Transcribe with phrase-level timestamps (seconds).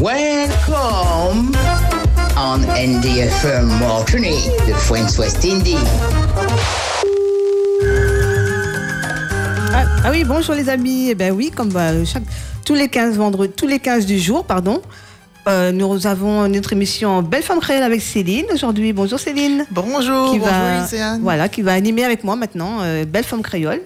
[0.00, 1.50] Welcome
[2.36, 5.74] on NDFM Martinique, the French West Indies.
[9.72, 11.08] Ah, ah, oui, bonjour les amis.
[11.10, 12.22] Eh ben oui, comme bah, chaque,
[12.64, 14.82] tous les 15 vendredi, tous les 15 du jour, pardon.
[15.48, 18.92] Euh, nous avons notre émission Belle Femme Créole avec Céline aujourd'hui.
[18.92, 19.66] Bonjour Céline.
[19.72, 20.30] Bonjour.
[20.30, 23.80] Qui bonjour va, Voilà, qui va animer avec moi maintenant euh, Belle Femme Créole.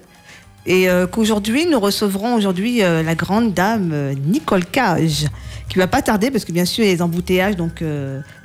[0.68, 5.24] Et euh, qu'aujourd'hui, nous recevrons aujourd'hui euh, la grande dame euh, Nicole Cage,
[5.70, 7.82] qui va pas tarder parce que bien sûr, il y a les embouteillages, donc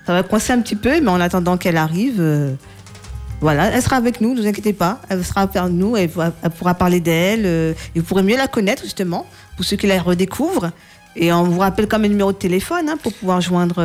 [0.05, 2.21] ça va coincer un petit peu, mais en attendant qu'elle arrive,
[3.39, 6.73] voilà, elle sera avec nous, ne vous inquiétez pas, elle sera avec nous, elle, pourra-
[6.73, 10.71] parler d'elle, et vous pourrez mieux la connaître justement, pour ceux qui la redécouvrent.
[11.15, 13.75] Et on vous rappelle quand même le numéro de téléphone hein, pour pouvoir joindre,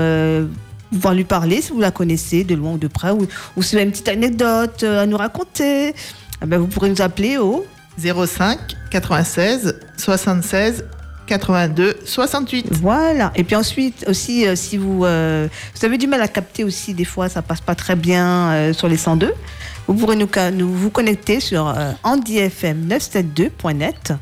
[0.91, 3.21] pouvoir lui parler si vous la connaissez de loin ou de près, ou,
[3.57, 5.95] ou si vous avez une petite anecdote à nous raconter,
[6.43, 7.65] eh ben, vous pourrez nous appeler au
[7.99, 8.59] 05
[8.91, 10.85] 96 76
[11.29, 12.67] 82 68.
[12.73, 13.31] Voilà.
[13.37, 16.95] Et puis ensuite aussi, euh, si vous, euh, vous avez du mal à capter aussi,
[16.95, 19.35] des fois ça passe pas très bien euh, sur les 102,
[19.87, 20.27] vous pourrez nous,
[20.73, 24.15] vous connecter sur euh, andyfm972.net.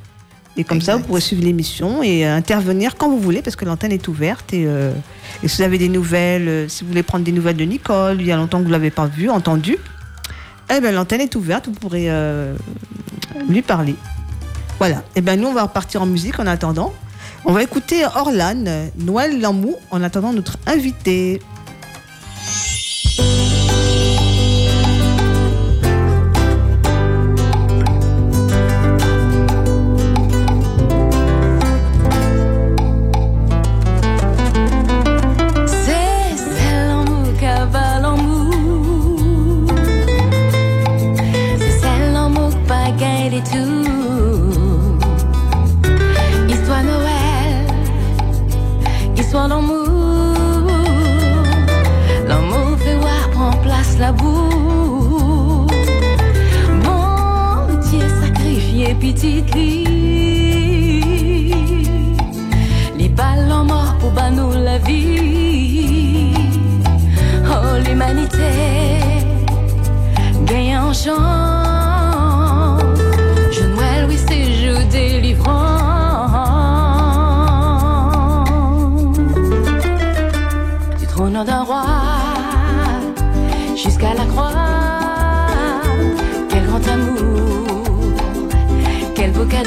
[0.58, 3.92] Et comme ça, vous pourrez suivre l'émission et intervenir quand vous voulez, parce que l'antenne
[3.92, 4.54] est ouverte.
[4.54, 8.22] Et, et si vous avez des nouvelles, si vous voulez prendre des nouvelles de Nicole,
[8.22, 9.76] il y a longtemps que vous ne l'avez pas vu, entendu,
[10.70, 12.56] eh ben, l'antenne est ouverte, vous pourrez euh,
[13.48, 13.94] lui parler.
[14.78, 15.02] Voilà.
[15.14, 16.92] Et ben nous, on va repartir en musique en attendant.
[17.44, 21.40] On va écouter Orlan, Noël Lamou, en attendant notre invité.
[49.18, 49.88] Histoire d'amour
[52.28, 55.66] L'amour fait voir prend place la boue
[56.84, 59.96] Bon Dieu sacrifié petite lit
[62.98, 66.32] Les balles en mort pour ban nous la vie.
[67.44, 68.50] Oh, l'humanité
[70.46, 71.55] gagne en chant.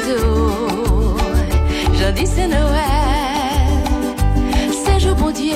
[0.00, 1.16] Cadeau.
[1.98, 3.70] Jadis c'est Noël,
[4.84, 5.54] c'est jour bon Dieu.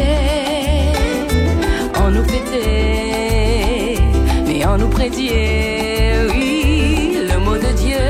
[2.05, 3.99] On nous fêtait,
[4.46, 8.06] mais on nous prédiait, oui, le mot de Dieu,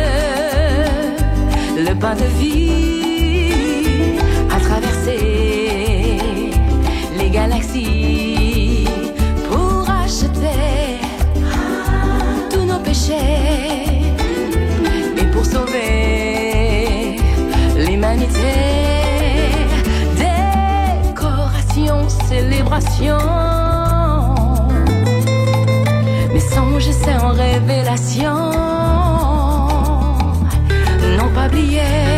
[1.76, 3.52] le pain de vie,
[4.50, 5.18] a traversé
[7.18, 8.13] les galaxies
[15.44, 17.16] sauver
[17.76, 18.54] l'humanité.
[20.16, 23.18] Décoration, célébration.
[26.32, 28.50] Mes songes, c'est en révélation.
[31.18, 32.13] Non pas oublier,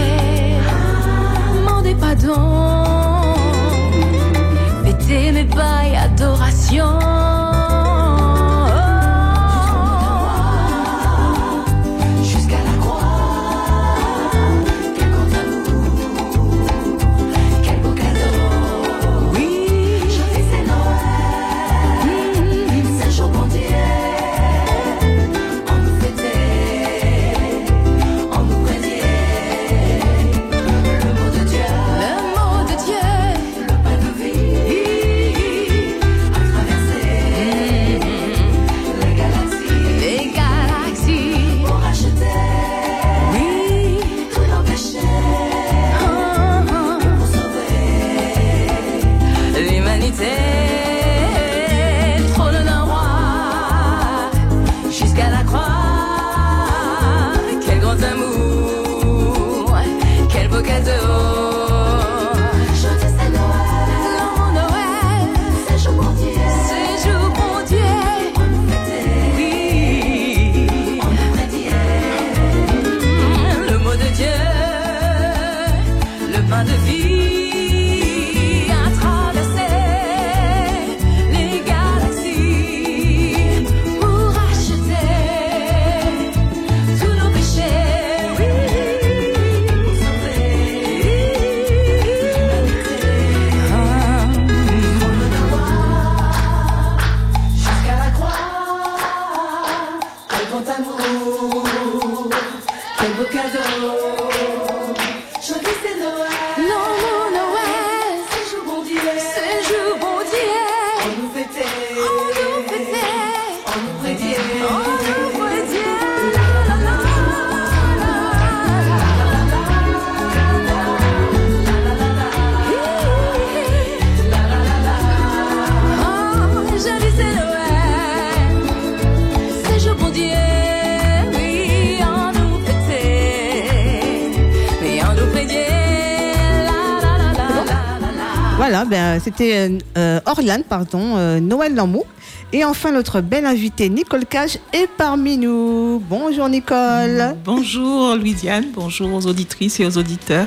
[139.26, 142.04] c'était euh, Orlane, pardon, euh, Noël Lamou.
[142.52, 146.00] Et enfin, notre belle invitée, Nicole Cage, est parmi nous.
[146.08, 147.34] Bonjour, Nicole.
[147.44, 150.46] Bonjour Louisiane, bonjour aux auditrices et aux auditeurs.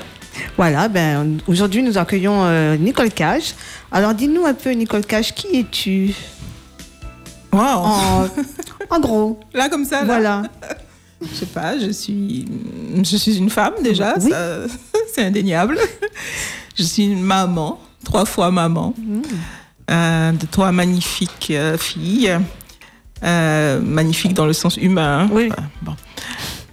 [0.55, 3.53] Voilà, ben, aujourd'hui, nous accueillons euh, Nicole Cage.
[3.91, 6.13] Alors, dis-nous un peu, Nicole Cage, qui es-tu?
[7.51, 7.59] Wow.
[7.59, 8.27] en,
[8.91, 10.43] en gros, Là comme ça, là, voilà.
[11.21, 12.45] je sais pas, je suis,
[13.03, 14.31] je suis une femme déjà, Oui.
[15.13, 15.77] c'est indéniable.
[16.77, 17.77] Je suis une maman,
[18.09, 18.93] trois fois maman,
[19.91, 22.37] euh, de trois magnifiques euh, filles,
[23.21, 25.23] Euh, magnifiques dans le sens humain.
[25.25, 25.29] hein.
[25.33, 25.49] Oui.
[25.51, 25.95] Enfin, bon.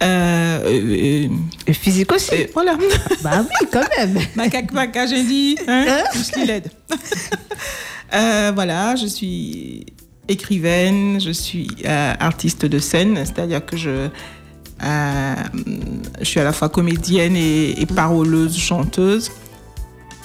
[0.01, 1.27] Euh, euh,
[1.67, 2.47] Et physique aussi.
[2.53, 2.77] voilà.
[3.23, 4.17] bah oui, quand même.
[4.35, 5.57] Macaque, macaque, j'ai dit.
[5.67, 6.71] Hein Hein Plus l'aide.
[8.13, 9.85] Euh, voilà, je suis
[10.29, 14.07] écrivaine, je suis artiste de scène, c'est-à-dire que je,
[14.81, 19.29] je suis à la fois comédienne et, et paroleuse, chanteuse.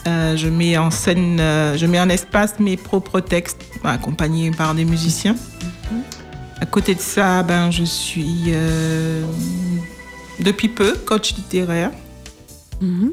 [0.07, 4.75] Euh, je mets en scène, euh, je mets en espace mes propres textes, accompagnés par
[4.75, 5.37] des musiciens.
[6.61, 9.25] À côté de ça, ben, je suis euh,
[10.41, 11.91] depuis peu coach littéraire.
[12.81, 13.13] Mhm.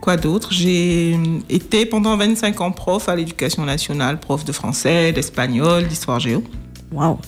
[0.00, 0.52] Quoi d'autre?
[0.52, 1.18] J'ai
[1.48, 6.44] été pendant 25 ans prof à l'éducation nationale, prof de français, d'espagnol, d'histoire géo.
[6.92, 7.18] Waouh.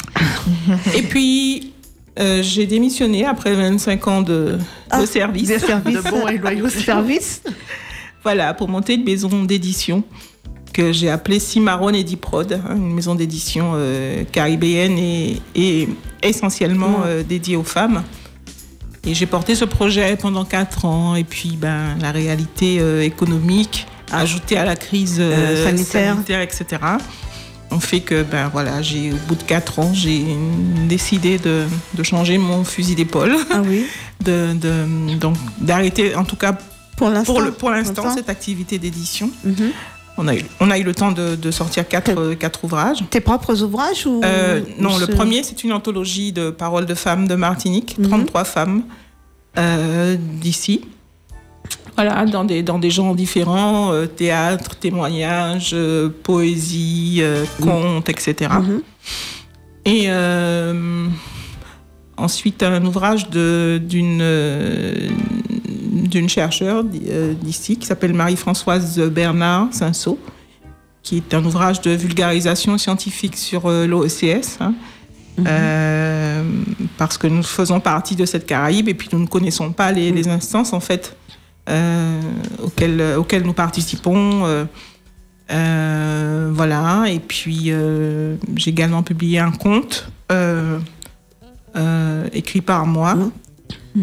[0.95, 1.73] Et puis,
[2.18, 4.58] euh, j'ai démissionné après 25 ans de, de
[4.90, 5.48] Ah, service.
[5.48, 5.96] Des services.
[5.96, 7.42] De bons et loyaux services.
[8.22, 10.02] Voilà, pour monter une maison d'édition
[10.72, 15.88] que j'ai appelée Cimarron Ediprod, hein, une maison d'édition euh, caribéenne et, et
[16.22, 18.02] essentiellement euh, dédiée aux femmes.
[19.06, 21.14] Et j'ai porté ce projet pendant quatre ans.
[21.14, 26.14] Et puis, ben, la réalité euh, économique, ajoutée à la crise euh, Euh, sanitaire.
[26.14, 26.64] sanitaire, etc.,
[27.70, 30.25] ont fait que, ben, voilà, j'ai, au bout de quatre ans, j'ai
[30.88, 33.84] décidé de, de changer mon fusil d'épaule, Ah oui.
[34.25, 36.56] de, de- donc, d'arrêter, en tout cas
[36.96, 37.32] Pour l'instant.
[37.34, 39.30] pour le- pour l'instant, cette activité d'édition.
[39.44, 39.70] Mhm.
[40.20, 43.04] On a eu, on a eu le temps de, de sortir quatre, euh, quatre ouvrages.
[43.08, 46.87] Tes propres ouvrages ou Euh, non, ou le ce- premier, c'est une anthologie de paroles
[46.87, 48.08] de femmes de Martinique, Mhm.
[48.08, 48.82] 33 femmes
[49.58, 50.80] euh, d'ici.
[51.99, 58.52] Voilà, dans des, dans des genres différents, euh, théâtre, témoignages, euh, poésie, euh, contes, etc.
[58.61, 58.83] Mhm.
[59.85, 61.09] Et euh,
[62.17, 64.23] ensuite, un ouvrage d'une
[66.09, 67.11] d'une chercheure d'i-
[67.43, 70.21] d'ici qui s'appelle Marie-Françoise Bernard Cinceau,
[71.02, 74.59] qui est un ouvrage de vulgarisation scientifique sur l'OECS.
[74.61, 74.75] hein.
[75.47, 76.43] Euh,
[76.97, 80.11] parce que nous faisons partie de cette Caraïbe et puis nous ne connaissons pas les,
[80.12, 81.17] les instances en fait
[81.68, 82.20] euh,
[82.62, 84.44] auxquelles, auxquelles nous participons.
[84.46, 84.64] euh,
[85.50, 90.78] euh, voilà, et puis euh, j'ai également publié un conte euh,
[91.76, 93.16] euh, écrit par moi.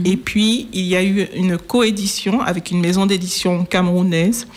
[0.04, 4.48] Et puis il y a eu une coédition avec une maison d'édition camerounaise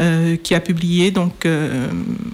[0.00, 1.88] euh, qui a publié donc euh,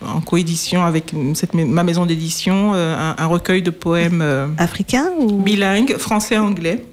[0.05, 5.11] en coédition avec cette, ma maison d'édition euh, un, un recueil de poèmes euh, Africain
[5.21, 6.85] ou bilingue français-anglais.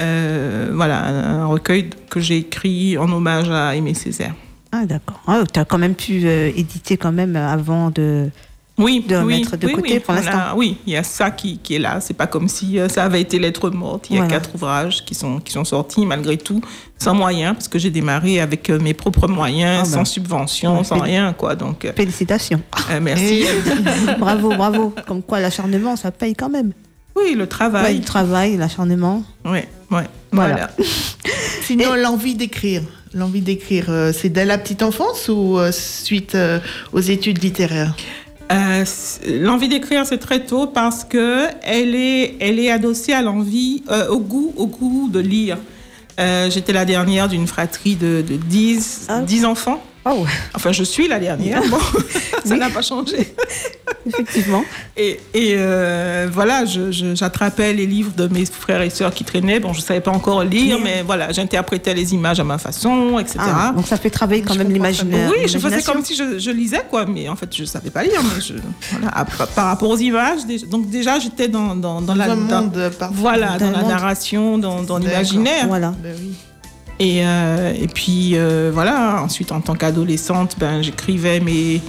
[0.00, 4.34] Euh, voilà, un recueil que j'ai écrit en hommage à Aimé Césaire.
[4.72, 5.20] Ah d'accord.
[5.26, 8.30] Ah, tu as quand même pu euh, éditer quand même avant de.
[8.78, 10.00] Oui, de oui, mettre de oui, côté oui.
[10.00, 10.56] pour l'instant.
[10.56, 12.00] Oui, il y a ça qui, qui est là.
[12.00, 14.06] C'est pas comme si euh, ça avait été lettre morte.
[14.08, 16.62] Il y a quatre ouvrages qui sont, qui sont sortis malgré tout,
[16.98, 19.90] sans moyens, parce que j'ai démarré avec euh, mes propres moyens, Ah ben.
[19.90, 21.54] sans subvention, Ouais, sans rien, quoi.
[21.54, 22.62] Donc, Félicitations.
[23.02, 23.44] merci.
[24.18, 24.94] bravo, bravo.
[25.06, 26.72] Comme quoi l'acharnement, ça paye quand même.
[27.16, 27.98] Oui, le Ouais, travail.
[27.98, 29.22] le travail, l'acharnement.
[29.44, 30.04] Ouais, ouais.
[30.32, 30.54] Voilà.
[30.54, 30.70] Voilà.
[31.62, 32.82] Sinon, l'envie d'écrire.
[33.14, 36.58] L'envie d'écrire, euh, c'est dès la petite enfance ou euh, suite euh,
[36.92, 37.94] aux études littéraires?
[38.50, 38.84] Euh,
[39.28, 44.08] l'envie d'écrire, c'est très tôt parce que elle est, elle est adossée à l'envie, euh,
[44.08, 45.58] au goût, au goût de lire.
[46.20, 49.20] Euh, J'étais la dernière d'une fratrie de, de 10, Ah.
[49.20, 49.82] 10 enfants.
[50.04, 51.62] Oh, Enfin, je suis la dernière.
[51.70, 52.58] Bon, ça Oui.
[52.58, 53.34] n'a pas changé.
[54.06, 54.64] effectivement.
[54.96, 59.60] Et, et, euh, voilà, j'attrapais les livres de mes frères et sœurs qui traînaient.
[59.60, 63.18] Bon, je ne savais pas encore lire, mais voilà, j'interprétais les images à ma façon,
[63.18, 63.38] etc.
[63.40, 65.30] Ah, donc ça fait travailler quand Je même l'imaginaire.
[65.30, 68.02] Oui, je faisais comme si je, je lisais, quoi, mais en fait, je savais pas
[68.02, 68.20] lire.
[68.22, 68.54] Mais je,
[68.90, 72.28] voilà, à- par rapport aux images, déjà- donc déjà, j'étais dans, dans, dans la.
[72.28, 73.88] Dans monde voilà, Dans la monde.
[73.88, 75.66] narration, dans, l'imaginaire.
[75.68, 75.94] Voilà.
[76.02, 76.32] Ben oui.
[76.98, 81.80] Et, euh, et puis, euh, voilà, ensuite, en tant qu'adolescente, ben, j'écrivais mes,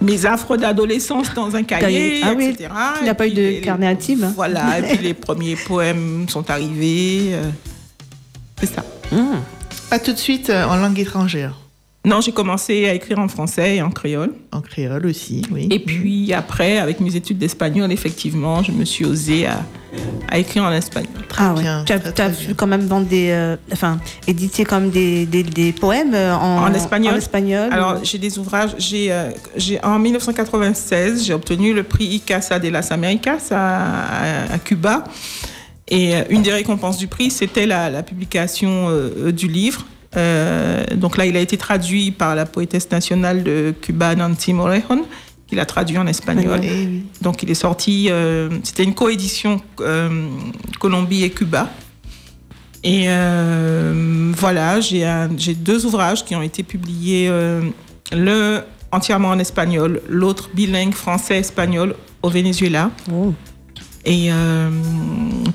[0.00, 2.20] mes affres d'adolescence dans un cahier, Cahier.
[2.24, 2.44] Ah oui.
[2.46, 2.70] etc.
[3.04, 6.26] N'as Et pas eu de les- carnet intime hein Voilà, et puis les premiers poèmes
[6.28, 7.30] sont arrivés.
[7.32, 7.50] euh,
[8.60, 8.84] c'est ça.
[9.12, 9.40] Hum.
[9.90, 11.54] Pas tout de suite euh, en langue étrangère.
[12.02, 14.32] Non, j'ai commencé à écrire en français et en créole.
[14.52, 15.68] En créole aussi, oui.
[15.70, 19.62] Et puis après, avec mes études d'espagnol, effectivement, je me suis osée à,
[20.30, 21.10] à écrire en espagnol.
[21.36, 22.54] Ah bien, Tu as, très, tu as très pu bien.
[22.54, 26.72] quand même vendre des, euh, enfin, éditer comme des, des, des poèmes euh, en, En
[26.72, 27.68] espagnol En espagnol.
[27.70, 28.70] Alors, ou- j'ai des ouvrages.
[28.78, 34.52] J'ai, euh, j'ai, en 1996, j'ai obtenu le prix Icasa de las Américas à, à-
[34.54, 35.04] à Cuba.
[35.88, 39.84] Et euh, une des récompenses du prix, c'était la, la publication euh, du livre.
[40.16, 45.06] Euh, donc là, il a été traduit par la poétesse nationale de Cuba, Nancy Morejon,
[45.50, 46.60] qui l'a traduit en espagnol.
[46.62, 47.02] Oui.
[47.20, 50.28] Donc il est sorti, euh, c'était une coédition euh,
[50.78, 51.68] Colombie et Cuba.
[52.84, 57.28] Et euh, voilà, j'ai deux ouvrages qui ont été publiés,
[58.12, 58.60] le
[58.92, 62.90] entièrement en espagnol, l'autre bilingue français-espagnol au Venezuela.
[63.12, 63.34] Oh.
[64.06, 64.30] Et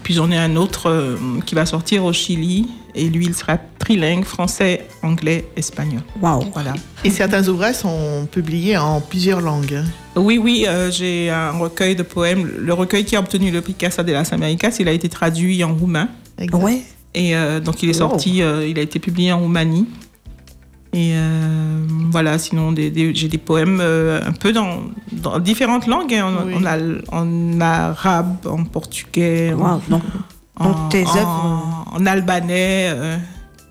[0.03, 4.23] puis j'en ai un autre qui va sortir au Chili, et lui il sera trilingue
[4.23, 6.01] français, anglais, espagnol.
[6.21, 6.45] Waouh.
[6.53, 6.73] Voilà.
[7.03, 9.81] Et certains ouvrages sont publiés en plusieurs langues.
[10.15, 12.49] Oui, oui, euh, j'ai un recueil de poèmes.
[12.59, 15.63] Le recueil qui a obtenu le prix Casa de las Américas, il a été traduit
[15.63, 16.09] en roumain.
[16.39, 16.63] Exact.
[16.63, 16.81] Ouais.
[17.13, 18.09] Et euh, donc, il est Wow.
[18.09, 19.87] sorti, euh, il a été publié en Roumanie.
[20.93, 24.79] Et euh, voilà, sinon, des- des- j'ai des poèmes euh, un peu dans,
[25.11, 27.01] dans différentes langues, hein, en, Oui.
[27.11, 29.59] en arabe, en portugais, en-
[29.89, 30.01] Waouh.
[30.59, 33.17] Donc, en, donc tes en- œuvres- en albanais, euh,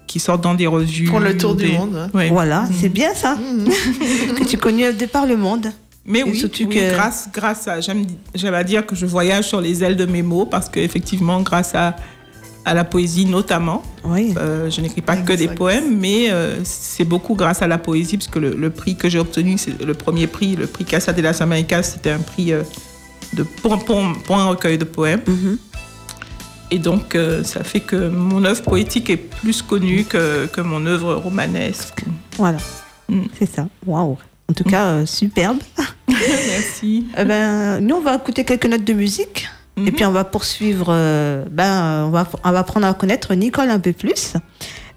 [0.07, 1.07] qui sortent dans des revues.
[1.07, 2.11] Font le tour du des- monde, hein.
[2.15, 2.29] Ouais.
[2.29, 3.37] voilà, c'est bien ça.
[3.37, 3.69] Mhm.
[4.37, 5.69] que tu connais de par le monde.
[6.07, 8.05] Mais Et oui, surtout oui, que- grâce, grâce à, j'aime,
[8.53, 11.97] à dire que je voyage sur les ailes de mes mots parce qu'effectivement, grâce à,
[12.67, 14.35] à la poésie notamment, Oui.
[14.37, 18.19] euh, je n'écris pas que des poèmes, mais euh, c'est beaucoup grâce à la poésie
[18.19, 21.13] parce que le, le prix que j'ai obtenu, c'est le premier prix, le prix Casa
[21.15, 22.63] de las Américas, c'était un prix euh,
[23.33, 25.23] de, pour, pour- pour un recueil de poèmes.
[25.27, 25.59] Mhm.
[26.71, 30.85] Et donc, euh, ça fait que mon œuvre poétique est plus connue que, que mon
[30.87, 32.05] œuvre romanesque.
[32.37, 32.59] Voilà.
[33.09, 33.23] Mm.
[33.39, 33.67] C'est ça.
[33.87, 34.17] Waouh.
[34.51, 35.59] En tout cas, euh, superbe.
[36.09, 37.07] Merci.
[37.17, 39.47] Eh ben, nous, on va écouter quelques notes de musique.
[39.77, 39.93] Et Mhm.
[39.93, 40.87] puis, on va poursuivre.
[40.91, 44.35] euh, ben, on va, on va apprendre à connaître Nicole un peu plus.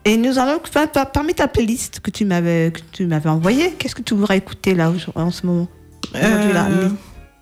[0.05, 3.95] Et nous allons, enfin, parmi ta playlist que tu m'avais, que tu m'avais envoyée, qu'est-ce
[3.95, 5.67] que tu voudrais écouter là, en ce moment?
[6.15, 6.89] Euh.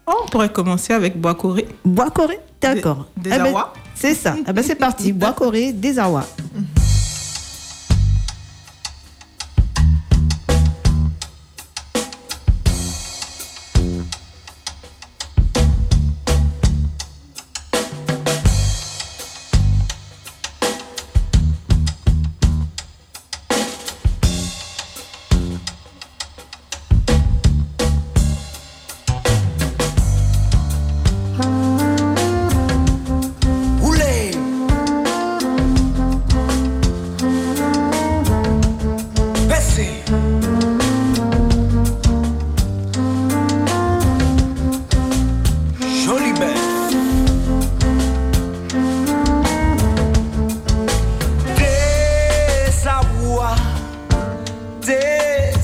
[0.08, 1.68] Oh, on pourrait commencer avec Bois Corée.
[1.84, 3.08] Bois Corée D'accord.
[3.18, 3.54] Des Eh ben.
[3.94, 4.36] C'est ça.
[4.48, 5.12] Eh ben, c'est parti.
[5.14, 6.26] Bois Corée, des Awa.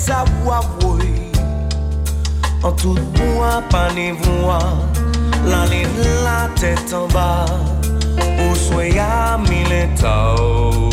[0.09, 1.31] Avoirs oui
[2.63, 3.61] En tout bois
[3.95, 4.59] ni voix
[5.45, 7.45] La tête en bas.
[8.17, 10.89] Ou soya militao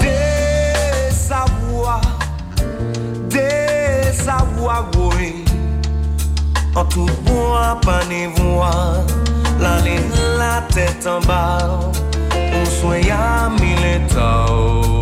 [0.00, 2.18] Des savoirs
[3.30, 5.44] Des savoirs oui
[6.74, 9.04] En tout bois pas ni voix
[9.60, 11.80] La ligne la tête en bas.
[12.34, 15.00] Ou soya militao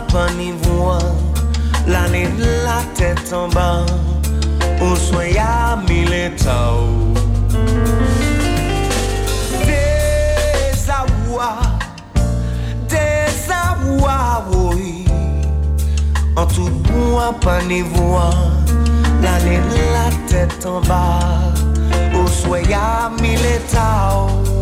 [0.00, 0.98] pas ni voix,
[1.86, 2.28] l'année
[2.64, 3.84] la tête en bas,
[4.80, 7.14] au soya militao.
[9.66, 11.78] Des savoirs,
[12.88, 13.30] des
[14.52, 15.04] oui.
[16.36, 17.34] En tout bois,
[17.68, 18.30] ni voix,
[19.22, 19.60] l'année
[19.92, 21.52] la tête en bas,
[22.28, 24.28] soya militao.
[24.38, 24.57] Oulé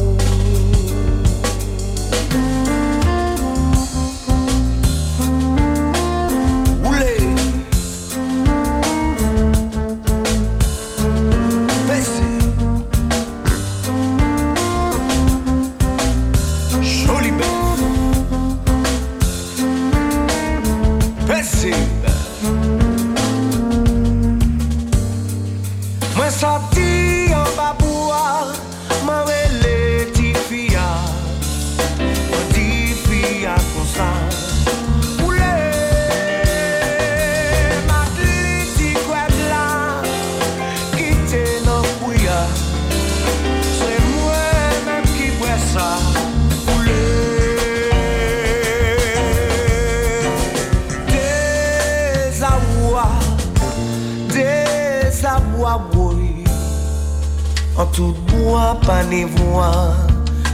[58.87, 59.25] pas ni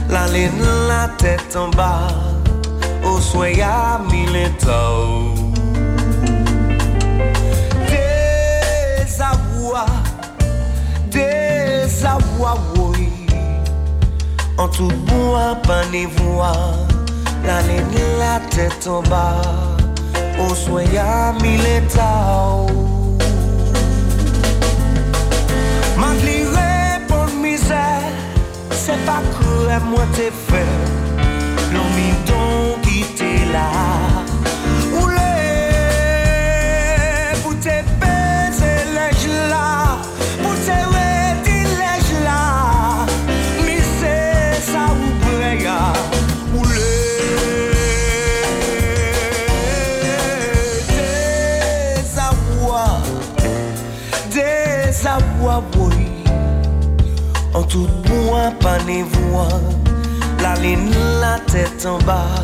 [0.09, 0.27] la
[0.87, 2.07] la tête en bas,
[3.05, 5.35] au soya mille taux.
[7.87, 10.03] Des avoirs,
[11.11, 13.09] des avoirs, oui.
[14.57, 16.57] En tout bois, pas ni voix,
[17.45, 17.61] la
[18.17, 19.41] la tête en bas,
[20.39, 23.02] au soya mille taux.
[28.85, 30.71] C'est pas que moi t'ai fait.
[31.73, 34.12] L'homme qui t'est là.
[57.73, 57.89] Tout
[58.85, 59.47] ni voix,
[60.43, 62.35] la ligne, la tête en bas,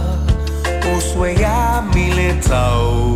[0.92, 3.16] au soya mille tao.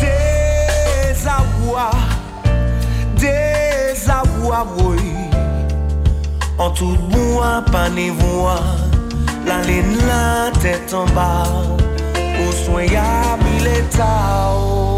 [0.00, 2.08] Des avoirs,
[3.16, 5.12] des avoirs, oui.
[6.56, 6.96] En tout
[7.96, 8.60] ni voix,
[9.44, 11.50] la ligne, la tête en bas,
[12.46, 14.97] au soya mille tao.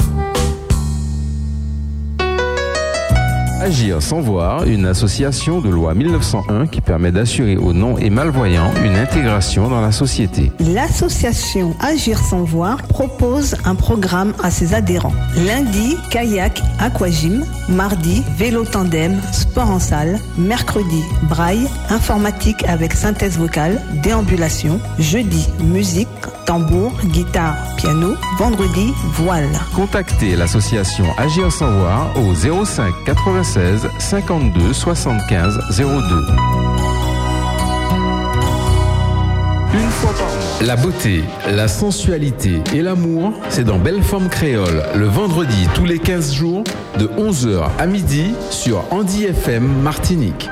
[3.61, 8.71] Agir sans voir, une association de loi 1901 qui permet d'assurer aux non et malvoyants
[8.83, 10.51] une intégration dans la société.
[10.73, 15.13] L'association Agir sans voir propose un programme à ses adhérents.
[15.45, 17.45] Lundi, kayak aquagym.
[17.69, 20.17] Mardi, vélo tandem, sport en salle.
[20.39, 24.79] Mercredi, braille, informatique avec synthèse vocale, déambulation.
[24.97, 26.07] Jeudi, musique,
[26.47, 28.15] tambour, guitare, piano.
[28.39, 29.47] Vendredi, voile.
[29.75, 32.33] Contactez l'association Agir sans voir au
[32.65, 32.91] 05
[33.53, 35.83] 96 52 75 02.
[39.73, 40.65] Une fois par mois.
[40.65, 45.99] La beauté, la sensualité et l'amour, c'est dans Belle Forme Créole, le vendredi tous les
[45.99, 46.63] 15 jours,
[46.97, 50.49] de 11h à midi sur Andy FM Martinique.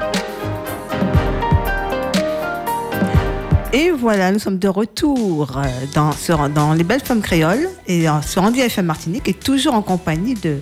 [3.71, 5.61] Et voilà, nous sommes de retour
[5.95, 9.75] dans, sur- dans Les Belles Femmes Créoles et euh, sur Andy FM Martinique et toujours
[9.75, 10.57] en compagnie de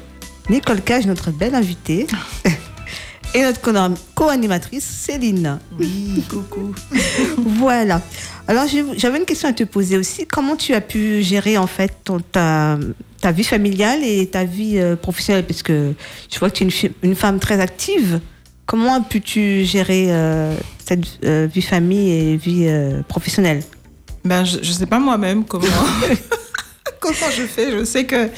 [0.50, 2.08] Nicole Cage, notre belle invitée,
[3.34, 3.74] et notre co-
[4.16, 5.60] co-animatrice Céline.
[5.78, 6.74] Oui, coucou.
[7.38, 8.02] Voilà.
[8.48, 8.64] Alors
[8.96, 10.26] j'avais une question à te poser aussi.
[10.26, 12.78] Comment tu as pu gérer en fait ton, ta,
[13.22, 15.44] ta vie familiale et ta vie euh, professionnelle?
[15.46, 15.94] Parce que
[16.32, 18.22] je vois que tu es une, femme très active.
[18.66, 20.56] Comment as pu-tu gérer euh,
[20.86, 22.70] cette euh, vie famille et vie
[23.10, 23.64] professionnelle?
[24.24, 25.68] Ben, je, je sais pas moi-même comment,
[27.00, 27.72] comment je fais?
[27.72, 28.30] Je sais que,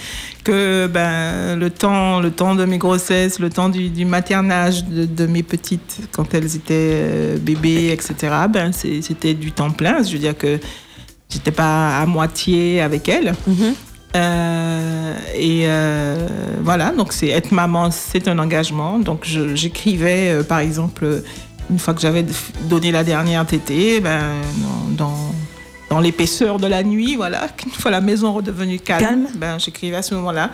[0.44, 5.06] que ben, le, temps, le temps de mes grossesses, le temps du, du maternage de,
[5.06, 8.16] de mes petites, quand elles étaient euh, bébés, etc.,
[8.50, 10.04] ben, c'était du temps plein.
[10.04, 10.60] Je veux dire que
[11.30, 13.34] j'étais pas à moitié avec elles.
[14.16, 16.28] Euh, et euh,
[16.64, 19.00] voilà, donc c'est être maman, c'est un engagement.
[19.00, 21.24] Donc j'écrivais, par exemple,
[21.70, 22.26] une fois que j'avais
[22.64, 24.22] donné la dernière tétée, ben,
[24.98, 25.29] dans,
[25.90, 29.28] dans, l'épaisseur de la nuit, voilà, qu'une fois la maison redevenue calme, Calme.
[29.36, 30.52] ben, j'écrivais à ce moment-là.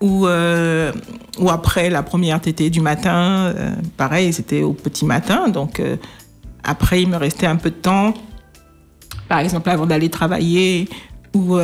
[0.00, 0.92] Ou, euh,
[1.40, 5.48] ou après la première tétée du matin, euh, pareil, c'était au petit matin.
[5.48, 5.96] Donc euh,
[6.62, 8.14] après, il me restait un peu de temps,
[9.28, 10.88] par exemple, avant d'aller travailler,
[11.34, 11.58] ou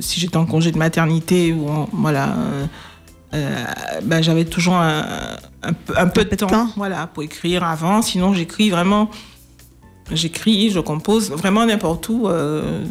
[0.00, 2.34] si j'étais en congé de maternité, ou en- voilà,
[3.32, 5.04] ben, j'avais toujours un,
[5.62, 6.68] un peu, un peu de peu de temps, temps.
[6.76, 8.02] voilà, pour écrire avant.
[8.02, 9.08] Sinon, j'écris vraiment,
[10.10, 12.28] j'écris, je compose vraiment n'importe où.
[12.28, 12.84] euh,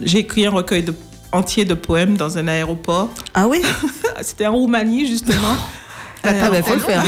[0.00, 0.94] J'ai écrit un recueil de,
[1.32, 3.10] entier de poèmes dans un aéroport.
[3.34, 3.62] Ah oui
[4.22, 5.56] C'était en Roumanie, justement.
[6.24, 7.04] Ah bah, faut le faire.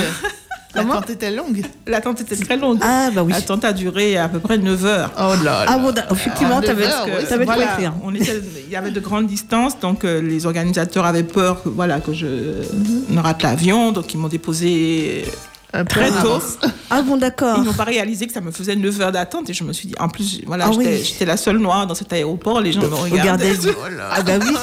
[0.73, 1.63] Comment L'attente était longue.
[1.89, 2.79] L'attente était très longue.
[2.81, 3.33] Ah bah oui.
[3.33, 5.11] L'attente a duré à peu près 9 heures.
[5.19, 5.65] Oh là là.
[5.67, 9.01] Ah bon, effectivement, Ah, t'avais neuf heures, oui, quoi on était- il y avait de
[9.01, 12.27] grandes distances, donc euh, les organisateurs avaient peur que, voilà, que je
[13.09, 15.25] ne rate l'avion, donc ils m'ont déposé
[15.89, 16.29] très en tôt.
[16.29, 16.59] avance.
[16.91, 17.59] Ah bon, d'accord.
[17.59, 19.89] Ils n'ont pas réalisé que ça me faisait 9 heures d'attente et je me suis
[19.89, 21.27] dit, en plus, voilà, Ah j'étais oui.
[21.27, 23.53] la seule noire dans cet aéroport, les gens me regardaient.
[23.53, 23.73] Regardez.
[24.11, 24.55] Ah bah oui.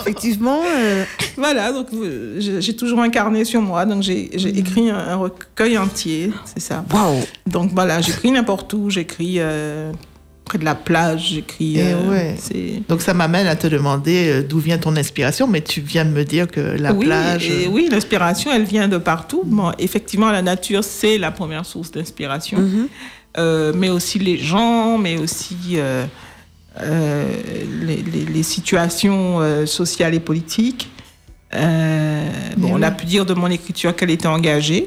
[0.00, 0.60] Effectivement.
[0.66, 1.04] euh,
[1.36, 5.16] Voilà, donc euh, j'ai toujours un carnet sur moi, donc j'ai j'ai écrit un, un
[5.16, 6.84] recueil entier, c'est ça.
[6.92, 7.20] Waouh.
[7.46, 9.92] Donc voilà, j'écris n'importe où, j'écris euh,
[10.48, 11.74] près de la plage, j'écris.
[11.78, 12.36] Eh euh, ouais.
[12.88, 16.10] Donc ça m'amène à te demander euh, d'où vient ton inspiration, mais tu viens de
[16.10, 17.48] me dire que la oui, plage.
[17.48, 19.42] et euh, oui, l'inspiration, elle vient de partout.
[19.44, 22.58] Bon, effectivement, la nature, c'est la première source d'inspiration.
[22.58, 22.88] Mhm.
[23.36, 26.04] Euh, mais aussi les gens, mais aussi euh,
[27.82, 30.90] les, les- les situations sociales et politiques.
[31.54, 34.86] Euh, bon, on a pu dire de mon écriture qu'elle était engagée.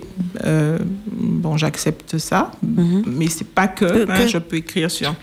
[1.12, 3.04] Bon, j'accepte ça, Mhm.
[3.08, 5.14] mais c'est pas Que- hein, que- Je peux écrire sur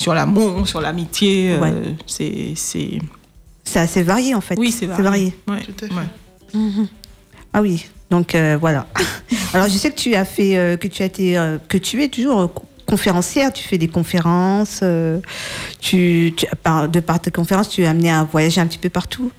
[0.00, 1.52] sur l'amour, sur l'amitié.
[1.52, 1.72] euh, Ouais.
[2.06, 2.98] c'est c'est
[3.64, 4.56] C'est assez varié en fait.
[4.58, 5.02] oui, c'est varié.
[5.04, 5.34] varié.
[5.48, 5.94] Ouais, Tout à fait.
[5.94, 6.86] ouais.
[7.52, 7.86] Ah oui.
[8.10, 8.86] Donc euh, voilà.
[9.54, 12.02] Alors je sais que tu as fait, euh, que tu as été, euh, que tu
[12.02, 13.52] es toujours euh, co- conférencière.
[13.52, 14.80] Tu fais des conférences.
[14.82, 15.20] euh,
[15.80, 18.88] tu, tu- par, de par tes conférences, tu es amené à voyager un petit peu
[18.88, 19.30] partout.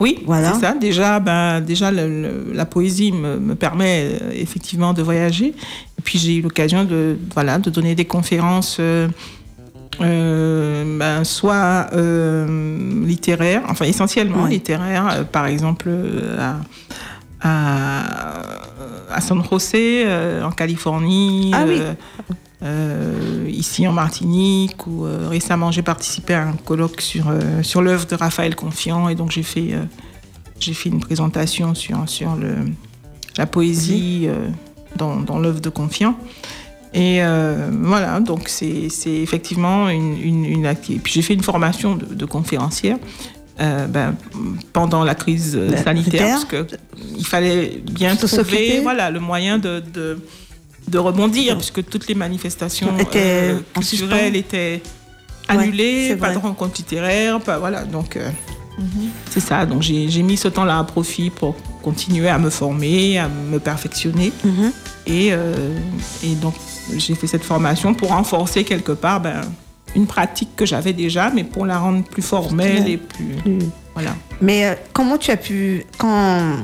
[0.00, 0.52] Oui, Voilà.
[0.54, 0.72] c'est ça.
[0.74, 5.48] Déjà, ben, déjà le- le- la poésie me, me permet euh, effectivement de voyager.
[5.98, 9.08] Et puis j'ai eu l'occasion de, voilà, de donner des conférences, euh,
[10.00, 14.50] euh, ben, soit euh, littéraires, enfin essentiellement Ouais.
[14.50, 15.90] littéraires, euh, par exemple
[16.38, 16.56] à,
[19.10, 20.06] à, San José,
[20.42, 21.52] en Californie.
[21.54, 21.80] Ah oui.
[23.48, 27.26] ici en Martinique, où récemment j'ai participé à un colloque sur,
[27.62, 29.74] sur l'œuvre de Raphaël Confiant, et donc j'ai fait,
[30.58, 32.54] j'ai fait une présentation sur, sur le,
[33.36, 34.28] la poésie
[34.96, 36.16] dans, dans l'œuvre de Confiant.
[36.96, 41.42] Et euh, voilà, donc c'est effectivement une, une, une acti- Et puis j'ai fait une
[41.42, 42.98] formation de, de conférencière
[43.60, 44.14] euh, ben,
[44.72, 46.66] pendant la crise euh, La- sanitaire, sanitaire.
[46.66, 50.18] parce qu'il fallait bien trouver voilà, le moyen de, de,
[50.88, 54.80] de rebondir, puisque toutes les manifestations euh, culturelles étaient
[55.48, 58.30] annulées, pas de rencontres littéraires, pas, voilà, donc euh,
[59.30, 59.66] c'est ça.
[59.66, 64.32] Donc j'ai mis ce temps-là à profit pour continuer à me former, à me perfectionner.
[64.44, 64.72] Mhm.
[65.06, 65.54] Et, euh,
[66.24, 66.54] et donc,
[66.96, 69.40] j'ai fait cette formation pour renforcer quelque part ben,
[69.96, 73.36] une pratique que j'avais déjà, mais pour la rendre plus formelle et plus.
[73.44, 73.70] Mm.
[73.94, 74.16] Voilà.
[74.40, 76.56] Mais euh, comment tu as pu, quand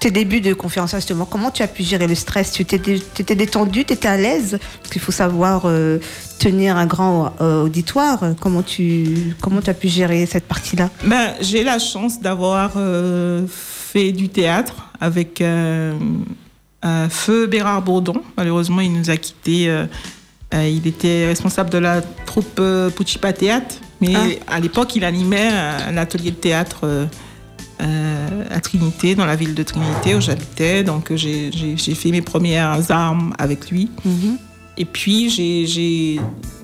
[0.00, 2.52] tes débuts de conférencière justement, comment tu as pu gérer le stress?
[2.52, 4.58] Tu étais, dé- tu étais détendu, tu étais à l'aise?
[4.80, 5.98] Parce qu'il faut savoir euh,
[6.38, 8.20] tenir un grand euh, auditoire.
[8.40, 10.88] Comment tu, comment as pu gérer cette partie-là?
[11.04, 12.72] Ben, j'ai la chance d'avoir
[13.48, 15.42] fait du théâtre avec
[16.84, 18.22] euh, Feu Bérard Bourdon.
[18.36, 19.68] Malheureusement, il nous a quittés.
[19.68, 19.86] euh,
[20.54, 22.60] euh, il était responsable de la troupe
[22.96, 23.76] Puccipa Théâtre.
[24.00, 24.14] Mais
[24.48, 24.54] Ah.
[24.54, 25.48] à l'époque, il animait
[25.88, 27.08] un, atelier de théâtre
[27.80, 30.84] à Trinité, dans la ville de Trinité où j'habitais.
[30.84, 31.50] Donc, j'ai
[31.94, 33.90] fait mes premières armes avec lui.
[34.78, 35.28] Et puis,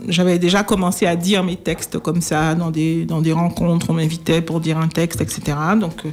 [0.09, 3.91] j'avais déjà commencé à dire mes textes comme ça dans des, dans des rencontres.
[3.91, 5.57] On m'invitait pour dire un texte, etc.
[5.79, 6.05] Donc,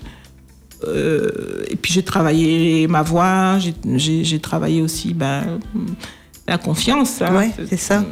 [0.87, 5.59] euh, et puis, j'ai travaillé ma voix, j'ai- travaillé aussi ben,
[6.47, 7.21] la confiance.
[7.21, 7.35] hein.
[7.35, 8.03] Ouais, c'est ça.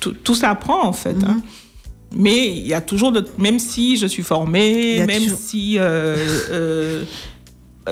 [0.00, 1.16] Tout, tout s'apprend, en fait.
[1.26, 1.40] hein.
[2.16, 6.16] Mais il y a toujours, de, même si je suis formée, même toujours- si euh,
[6.50, 7.04] euh,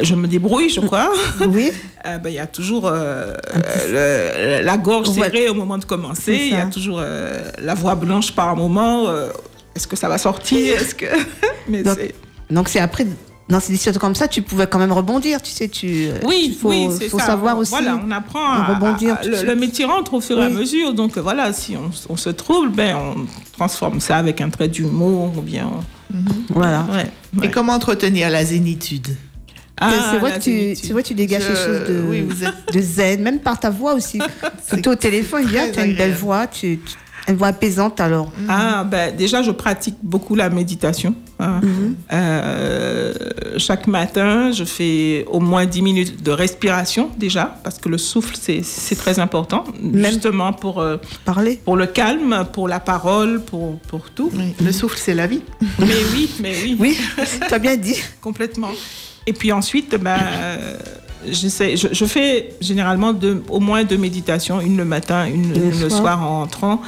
[0.00, 1.10] je me débrouille, je crois.
[1.48, 1.70] Oui.
[2.06, 5.14] Euh, ben, il y a toujours le- la gorge Ouais.
[5.24, 6.38] serrée au moment de commencer.
[6.50, 9.06] Il y a toujours la voix blanche par moment.
[9.74, 10.76] est-ce que ça va sortir?
[10.80, 11.06] Est-ce que
[11.68, 11.82] mais
[12.50, 13.06] Donc c'est après,
[13.48, 16.08] dans ces situations comme ça, tu pouvais quand même rebondir, tu sais, tu.
[16.24, 17.26] oui, il faut, oui, c'est faut ça.
[17.26, 17.70] savoir aussi.
[17.72, 20.48] Voilà, on apprend à à, rebondir à- le, le métier rentre au fur et à
[20.48, 20.94] mesure.
[20.94, 23.26] Donc euh, voilà, si on, on se trouble, ben on
[23.56, 25.70] transforme ça avec un trait d'humour ou bien.
[26.50, 26.86] Voilà.
[26.92, 27.44] Ouais.
[27.44, 29.08] Et comment entretenir la zénitude
[29.80, 30.84] Ah, c'est vrai que tu, zénitude.
[30.86, 33.58] c'est vrai que tu dégages quelque chose de, oui, vous êtes- de zen, même par
[33.58, 34.20] ta voix aussi.
[34.68, 36.94] Surtout au téléphone, il y a très tu as une belle voix, tu, tu-
[37.28, 38.32] une voix apaisante alors.
[38.48, 41.14] Ah, ben, déjà, je pratique beaucoup la méditation.
[41.38, 41.60] hein.
[41.62, 41.94] Mhm.
[42.12, 43.12] Euh,
[43.58, 48.34] chaque matin, je fais au moins 10 minutes de respiration, déjà, parce que le souffle,
[48.40, 51.60] c'est c'est très important, Même- justement pour, euh, Parler.
[51.64, 54.30] pour le calme, pour la parole, pour, pour tout.
[54.34, 55.42] Oui, Le souffle, c'est la vie.
[55.78, 56.98] Mais oui, mais oui, Oui,
[57.48, 57.96] tu as bien dit.
[58.20, 58.70] complètement.
[59.26, 60.76] Et puis ensuite, ben, euh,
[61.30, 65.56] j'essaie- je, je fais généralement deux, au moins deux méditations, une le matin, une, Le
[65.66, 66.00] une le soir.
[66.00, 66.82] soir en entrant.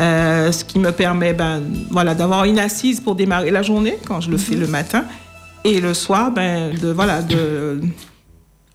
[0.00, 4.20] Euh, ce qui me permet ben, voilà, d'avoir une assise pour démarrer la journée quand
[4.20, 5.04] je le fais le matin.
[5.62, 7.80] Et le soir, ben, de, voilà, de,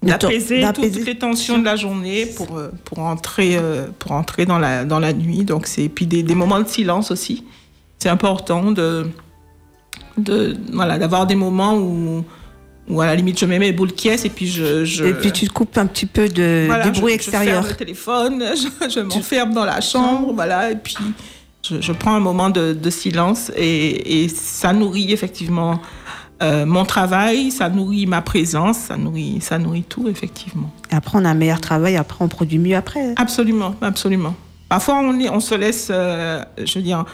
[0.03, 0.63] d'apaiser.
[0.71, 4.85] toutes les tensions de la journée pour, euh, pour, entrer, euh, pour entrer dans la,
[4.85, 5.43] dans la nuit.
[5.45, 7.43] Donc, c'est, puis des, des moments de silence aussi.
[7.97, 9.07] C'est important de,
[10.19, 12.23] de, voilà, d'avoir des moments où,
[12.87, 14.85] où, à la limite, je mets mes boules qui et puis je...
[14.85, 17.15] je Et puis tu te coupes un petit peu de, voilà, du je- bruit je
[17.15, 17.61] extérieur.
[17.63, 20.95] ferme le téléphone, je, je m'enferme dans la chambre, voilà, et puis
[21.67, 25.81] je, je prends un moment de, de silence et, et ça nourrit effectivement
[26.43, 30.69] euh, mon travail, ça nourrit ma présence, ça nourrit, ça nourrit tout, effectivement.
[30.91, 33.13] Et après, on a un meilleur travail, après, on produit mieux après.
[33.15, 34.35] Absolument, absolument.
[34.67, 37.05] Parfois, on, est- on se laisse, euh, je veux dire,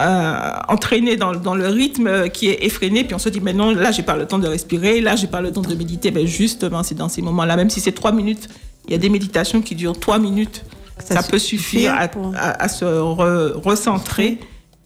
[0.00, 3.72] euh, entraîner dans, dans le rythme qui est effréné, puis on se dit, mais non,
[3.72, 6.10] là, j'ai pas le temps de respirer, là, j'ai pas le temps de méditer.
[6.10, 8.48] Ben justement, c'est dans ces moments-là, même si c'est trois minutes,
[8.86, 10.64] il y a des méditations qui durent trois minutes.
[10.98, 14.38] Ça peut suffire à, pour- à- à se re- recentrer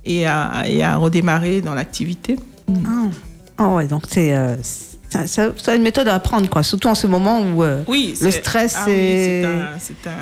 [0.04, 2.36] et à, et à redémarrer dans l'activité.
[2.68, 3.08] Ah,
[3.58, 6.62] Ah ouais, donc c'est euh, c'est- une méthode à apprendre, quoi.
[6.62, 7.62] Surtout en ce moment où.
[7.62, 9.44] euh, Oui, Le stress, ah oui, c'est-
[10.08, 10.14] un-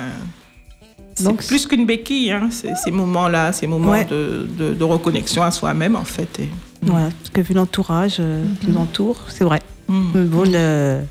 [1.21, 4.05] Donc, plus qu'une béquille, hein, ces, ces moments-là, ces moments Ouais.
[4.05, 6.39] de, de- de reconnexion à soi-même, en fait.
[6.39, 6.49] et-
[6.81, 9.61] Voilà, parce que vu l'entourage euh, qui nous entoure, c'est vrai.
[9.87, 10.01] Mm.
[10.15, 10.51] Une bonne.
[10.55, 11.01] euh,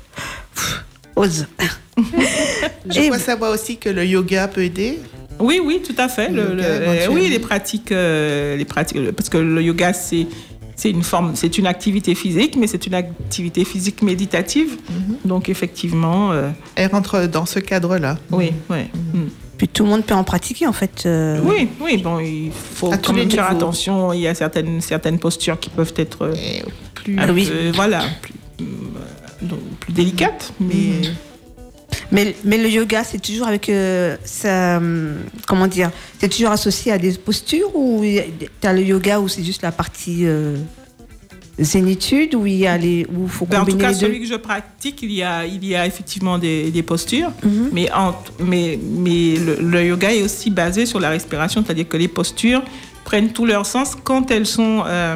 [0.55, 0.85] pff,
[1.15, 1.47] ose.
[2.89, 4.99] Je Et- crois savoir aussi que le yoga peut aider.
[5.39, 6.29] Oui, oui, tout à fait.
[6.29, 7.15] Le- Le le- yoga, euh, éventuellement.
[7.15, 10.27] oui, les pratiques, euh, les pratiques, parce que le yoga, c'est
[10.75, 14.77] c'est une forme, c'est une activité physique, mais c'est une activité physique méditative.
[15.23, 18.17] Donc effectivement, euh, Elle rentre dans ce cadre-là.
[18.31, 18.79] oui, oui.
[19.13, 19.19] Mm.
[19.63, 21.03] Puis tout le monde peut en pratiquer, en fait.
[21.05, 24.11] euh, Oui, oui, bon, il faut À quand même faire attention.
[24.11, 27.47] Il y a certaines, certaines postures qui peuvent être euh, Et plus oui.
[27.47, 28.65] peu, voilà, plus, euh,
[29.41, 30.99] donc, plus délicates, mais
[32.11, 33.69] Mais, mais le yoga, c'est toujours avec.
[33.69, 34.81] euh, ça,
[35.47, 39.45] comment dire C'est toujours associé à des postures ou tu as le yoga où c'est
[39.45, 40.57] juste la partie euh,
[41.59, 43.05] zénitude où il y a les.
[43.15, 43.99] Où faut Ben, en tout cas, les deux?
[44.01, 47.69] celui que je pratique, il y a, il y a effectivement des, des postures, Mhm.
[47.71, 51.97] mais, en- mais, mais le, le yoga est aussi basé sur la respiration, c'est-à-dire que
[51.97, 52.63] les postures
[53.05, 55.15] prennent tout leur sens quand elles sont, euh,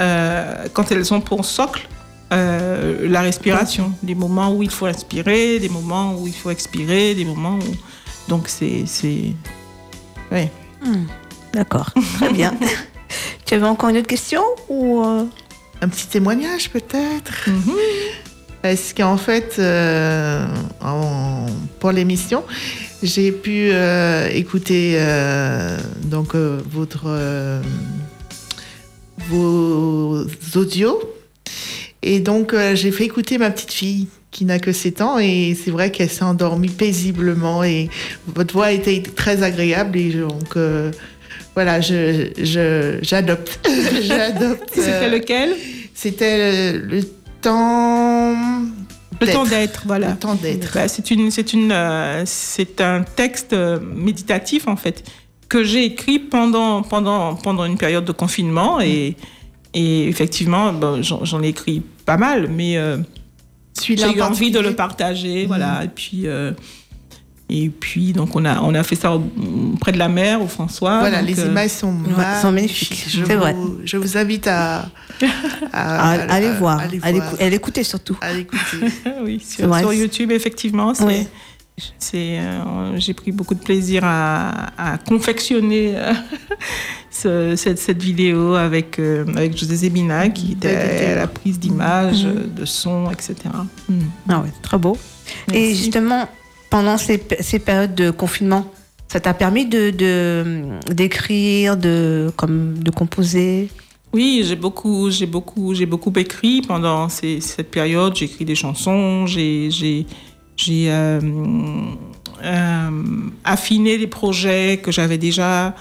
[0.00, 1.88] euh, quand elles ont pour socle
[2.32, 3.92] euh, la respiration.
[4.02, 8.28] Des moments où il faut inspirer, des moments où il faut expirer, des moments où...
[8.28, 8.84] Donc c'est...
[8.86, 9.34] c'est-
[10.30, 10.50] Ouais.
[11.52, 12.54] D'accord, très bien.
[13.44, 15.02] tu avais encore une autre question ou
[15.82, 17.48] un petit témoignage peut-être?
[17.48, 17.74] Mhm.
[18.62, 20.46] Parce qu'en fait, euh,
[20.80, 21.46] en-
[21.80, 22.44] pour l'émission,
[23.02, 27.08] j'ai pu euh, écouter euh, donc votre
[29.28, 31.00] vos audios
[32.02, 35.70] et donc j'ai fait écouter ma petite fille qui n'a que 7 ans et c'est
[35.70, 37.88] vrai qu'elle s'est endormie paisiblement et
[38.26, 40.56] votre voix était très agréable et donc
[41.54, 43.60] voilà, je je- j'adopte,
[44.02, 44.70] j'adopte.
[44.74, 45.50] C'était euh, lequel?
[45.94, 47.02] c'était le, le
[47.40, 48.34] temps.
[49.20, 49.32] Le d'être.
[49.34, 50.10] temps d'être, voilà.
[50.10, 50.74] Le temps d'être.
[50.74, 55.04] Bah, c'est une, c'est une, euh, c'est un texte euh, méditatif en fait
[55.48, 59.16] que j'ai écrit pendant pendant pendant une période de confinement et
[59.74, 62.96] et effectivement bon, j'en, ai écrit pas mal mais euh,
[63.82, 66.52] j'ai eu en envie de le partager voilà et puis euh,
[67.48, 69.22] et puis donc on a on a fait ça au-
[69.80, 71.94] près de la mer au François Voilà, donc, les euh, images sont,
[72.40, 73.54] sont magnifiques, Je c'est vous, vrai.
[73.84, 74.86] Je vous invite à, à-
[75.72, 76.80] à- à- Allez à- voir,
[77.38, 78.16] elle écoutait surtout.
[78.20, 78.78] à l'écouter.
[79.24, 80.94] oui, sur, YouTube, effectivement.
[80.94, 81.26] c'est- Oui.
[81.98, 86.12] c'est, euh, j'ai pris beaucoup de plaisir à, à confectionner euh,
[87.10, 90.76] ce- cette, cette vidéo avec, euh, avec José Zebina, qui était
[91.12, 93.34] à la prise d'images, de son, etc.
[93.88, 93.98] Mm.
[94.28, 94.96] Ah ouais, très beau.
[95.52, 95.76] Et Merci.
[95.76, 96.28] justement,
[96.72, 98.64] pendant ces, périodes de confinement,
[99.06, 99.90] Ça t'a permis de
[100.90, 103.68] d'écrire, de, comme, de composer?
[104.14, 108.16] Oui, j'ai beaucoup, j'ai beaucoup, j'ai beaucoup écrit pendant cette période.
[108.16, 110.06] J'ai écrit des chansons, j'ai, j'ai,
[110.88, 111.20] euh,
[112.42, 112.90] euh,
[113.44, 115.74] affiné les projets que j'avais déjà.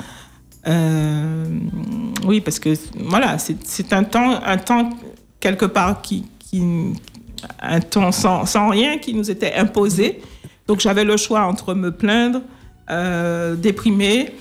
[0.67, 1.45] Euh,
[2.27, 2.71] oui, parce que
[3.13, 4.89] voilà, c'est, un temps, un temps
[5.39, 6.61] quelque part qui, qui
[7.61, 10.19] un temps sans rien qui nous était imposé.
[10.71, 12.39] Donc j'avais le choix entre me plaindre,
[12.89, 14.33] euh, déprimer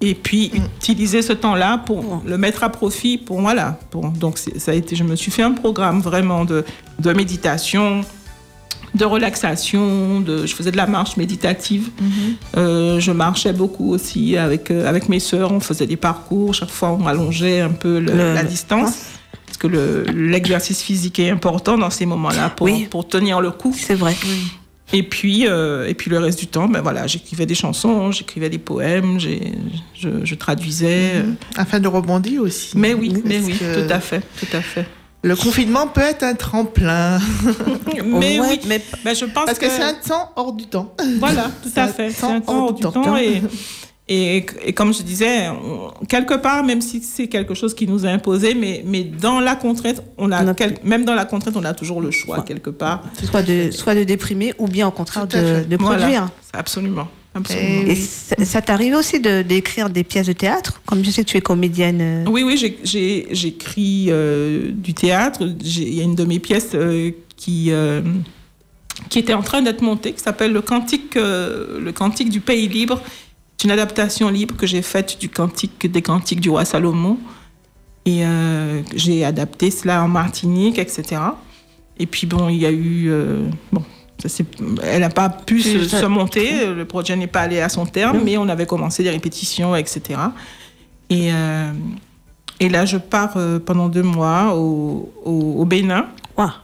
[0.00, 4.70] et puis utiliser ce temps-là pour le mettre à profit pour voilà pour donc ça
[4.70, 6.64] a été je me suis fait un programme vraiment de,
[7.00, 8.02] de méditation
[8.94, 11.88] de relaxation de je faisais de la marche méditative.
[12.56, 15.50] Euh, je marchais beaucoup aussi avec euh, avec mes sœurs.
[15.50, 16.54] On faisait des parcours.
[16.54, 18.92] Chaque fois on allongeait un peu le- Le- la distance.
[19.46, 22.86] parce que le- l'exercice physique est important dans ces moments-là pour, Oui.
[22.88, 23.74] pour tenir le coup.
[23.76, 24.14] C'est vrai.
[24.92, 28.50] Et puis, euh, et puis le reste du temps, ben voilà, j'écrivais des chansons, j'écrivais
[28.50, 29.52] des poèmes, j'ai-
[29.98, 31.12] je, je traduisais.
[31.16, 31.22] euh.
[31.56, 32.76] Afin de rebondir aussi.
[32.76, 34.86] Mais oui, mais oui, que tout à fait, tout à fait.
[35.24, 37.20] Le confinement peut être un tremplin.
[38.04, 40.92] Mais Ouais, oui, mais ben je pense Parce que c'est un temps hors du temps.
[41.20, 42.10] Voilà, tout C'est à fait.
[42.10, 43.16] C'est temps un temps hors du temps.
[43.16, 43.40] Et,
[44.08, 48.04] et, et comme je disais, on- quelque part, même si c'est quelque chose qui nous
[48.04, 51.24] est imposé, mais, mais dans la contrainte, on a On a- quel- même dans la
[51.24, 53.02] contrainte, on a toujours le choix quelque part.
[53.24, 55.98] soit de, soit de déprimer ou bien au contraire de, Voilà.
[55.98, 56.28] produire.
[56.52, 57.08] Absolument.
[57.34, 57.82] absolument.
[57.86, 60.82] Et- Et ça, ça t'arrive aussi de- d'écrire des pièces de théâtre?
[60.84, 62.00] Comme je sais que tu es comédienne.
[62.02, 62.58] euh, Oui, oui,
[63.32, 65.40] j'écris euh, du théâtre.
[65.42, 68.02] Il y a une de mes pièces euh, qui, euh,
[69.08, 72.68] qui était en train d'être montée, qui s'appelle le cantique, euh, le cantique du pays
[72.68, 73.00] libre.
[73.62, 77.16] C'est une adaptation libre que j'ai faite du cantique des cantiques du roi Salomon.
[78.04, 81.22] Et euh, j'ai adapté cela en Martinique, etc.
[81.96, 83.06] Et puis bon, il y a eu...
[83.08, 83.84] euh, bon,
[84.20, 84.42] ça
[84.82, 87.86] elle n'a pas pu se, ça- se monter, le projet n'est pas allé à son
[87.86, 90.18] terme, mais on avait commencé des répétitions, etc.
[91.08, 91.70] Et, euh,
[92.58, 96.06] et là, je pars pendant deux mois au, au- au Bénin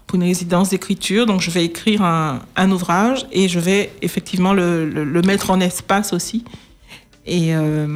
[0.08, 1.26] pour une résidence d'écriture.
[1.26, 5.52] Donc, je vais écrire un, un ouvrage et je vais effectivement le, le- le mettre
[5.52, 6.44] en espace aussi.
[7.26, 7.86] Et euh,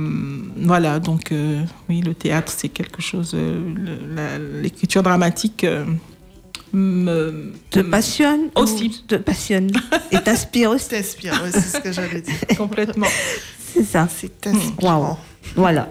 [0.56, 3.32] voilà, donc euh, oui, le théâtre, c'est quelque chose.
[3.34, 5.84] euh, L'écriture dramatique euh,
[6.72, 9.02] me, te passionne Aussi.
[9.08, 9.70] Te passionne.
[10.10, 10.88] Et t'inspire aussi.
[10.88, 12.34] T'inspires, ouais, c'est ce que j'allais dire.
[12.58, 13.06] complètement.
[13.72, 14.06] C'est ça.
[14.14, 14.98] C'est inspirant.
[15.00, 15.16] Waouh.
[15.56, 15.90] Voilà.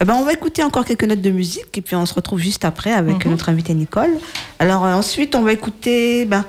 [0.00, 2.38] Eh ben, on va écouter encore quelques notes de musique et puis on se retrouve
[2.40, 3.30] juste après avec Mhm.
[3.32, 4.10] notre invitée Nicole.
[4.58, 6.24] Alors euh, ensuite, on va écouter.
[6.26, 6.44] Ben,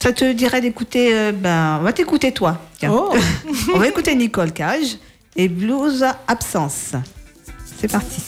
[0.00, 1.10] ça te dirait d'écouter.
[1.14, 2.60] euh, ben, on va t'écouter toi.
[2.78, 2.90] Tiens.
[2.92, 3.14] Oh.
[3.74, 4.98] on va écouter Nicole Cage
[5.36, 6.92] et Blues Absence.
[7.80, 8.22] C'est parti.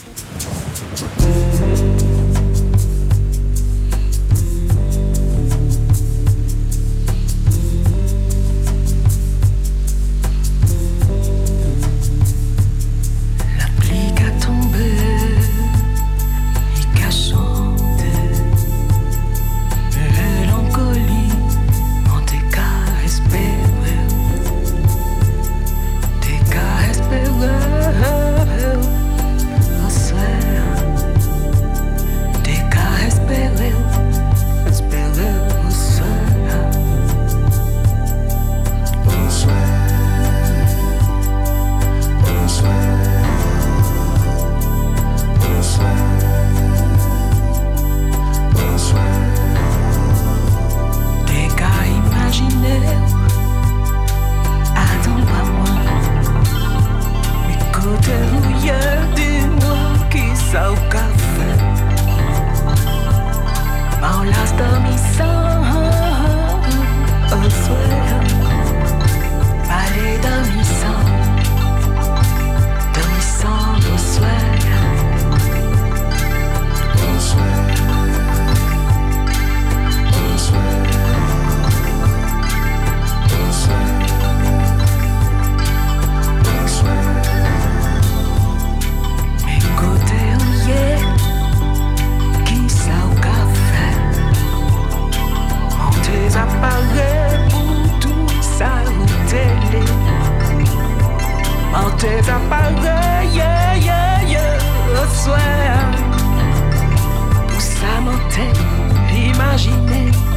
[109.51, 110.30] Imaginez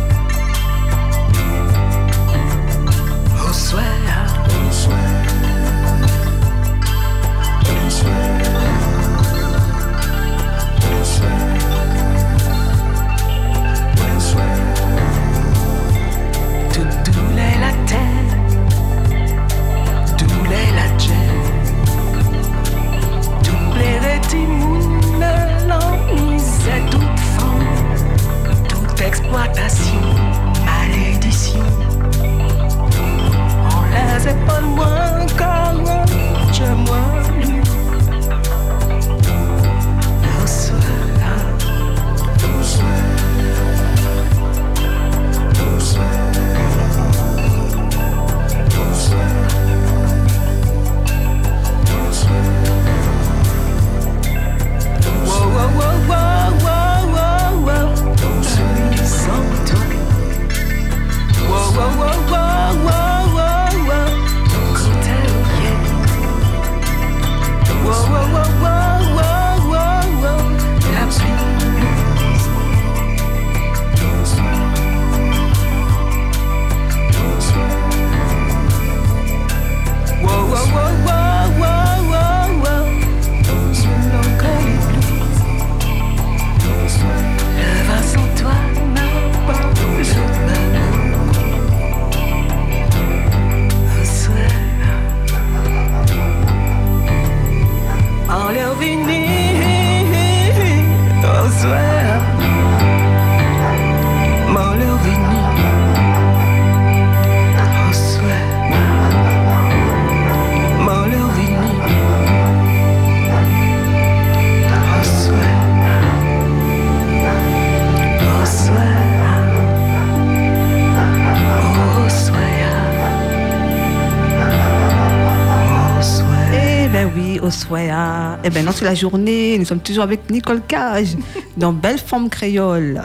[128.47, 129.57] Eh ben non, c'est la journée.
[129.59, 131.17] Nous sommes toujours avec Nicole Cage
[131.57, 133.03] dans Belle Forme Créole.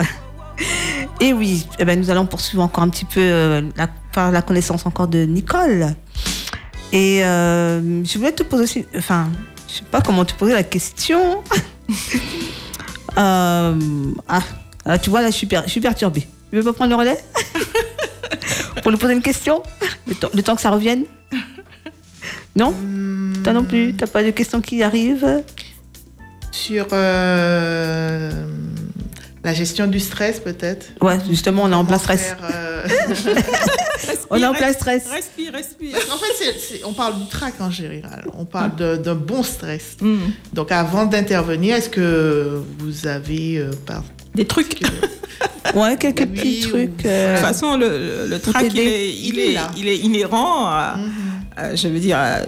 [1.22, 4.42] Et oui, eh ben nous allons poursuivre encore un petit peu euh, la, par la
[4.42, 5.96] connaissance encore de Nicole.
[6.92, 9.30] Et euh, je voulais te poser aussi, enfin,
[9.70, 11.42] je sais pas comment te poser la question.
[13.18, 13.76] Euh,
[14.30, 14.40] ah,
[14.86, 16.26] ah, tu vois là, je suis, per- je suis perturbée.
[16.52, 17.18] Tu veux pas prendre le relais?
[18.84, 19.64] Pour lui poser une question?
[20.08, 21.04] Le temps, le temps que ça revienne?
[22.56, 22.74] Non
[23.44, 25.44] Toi non plus T'as pas de questions qui arrivent
[26.52, 28.32] Sur euh,
[29.44, 30.88] la gestion du stress, peut-être.
[31.02, 32.22] Ouais, justement, on est en plein stress.
[32.24, 32.88] Faire, euh,
[34.32, 35.08] On est en plein stress.
[35.10, 35.96] Respire, respire.
[36.14, 38.26] En fait, on parle du trac en général.
[38.38, 39.98] On parle de- d'un bon stress.
[40.02, 40.18] Mm.
[40.54, 44.04] Donc, avant d'intervenir, est-ce que vous avez euh, par-
[44.36, 44.80] Des trucs.
[45.76, 47.04] Ouais, quelques Oui, petits ou- trucs.
[47.04, 49.72] De euh, toute façon, le, le- le trac, il est, il, Il est est, là.
[49.78, 50.98] il est inhérent à, à-
[51.76, 52.40] je veux dire, à-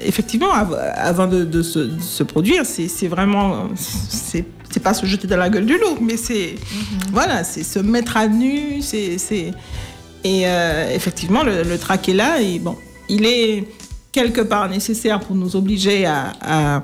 [0.00, 4.44] effectivement, av- avant de, de se, de se produire, c'est vraiment, c'est
[4.82, 6.54] pas se jeter dans la gueule du loup, mais c'est,
[7.12, 9.16] voilà, c'est se mettre à nu, c'est,
[10.22, 12.76] et euh, effectivement, le, le trac est là, et bon,
[13.08, 13.66] il est
[14.12, 16.82] quelque part nécessaire pour nous obliger à, à,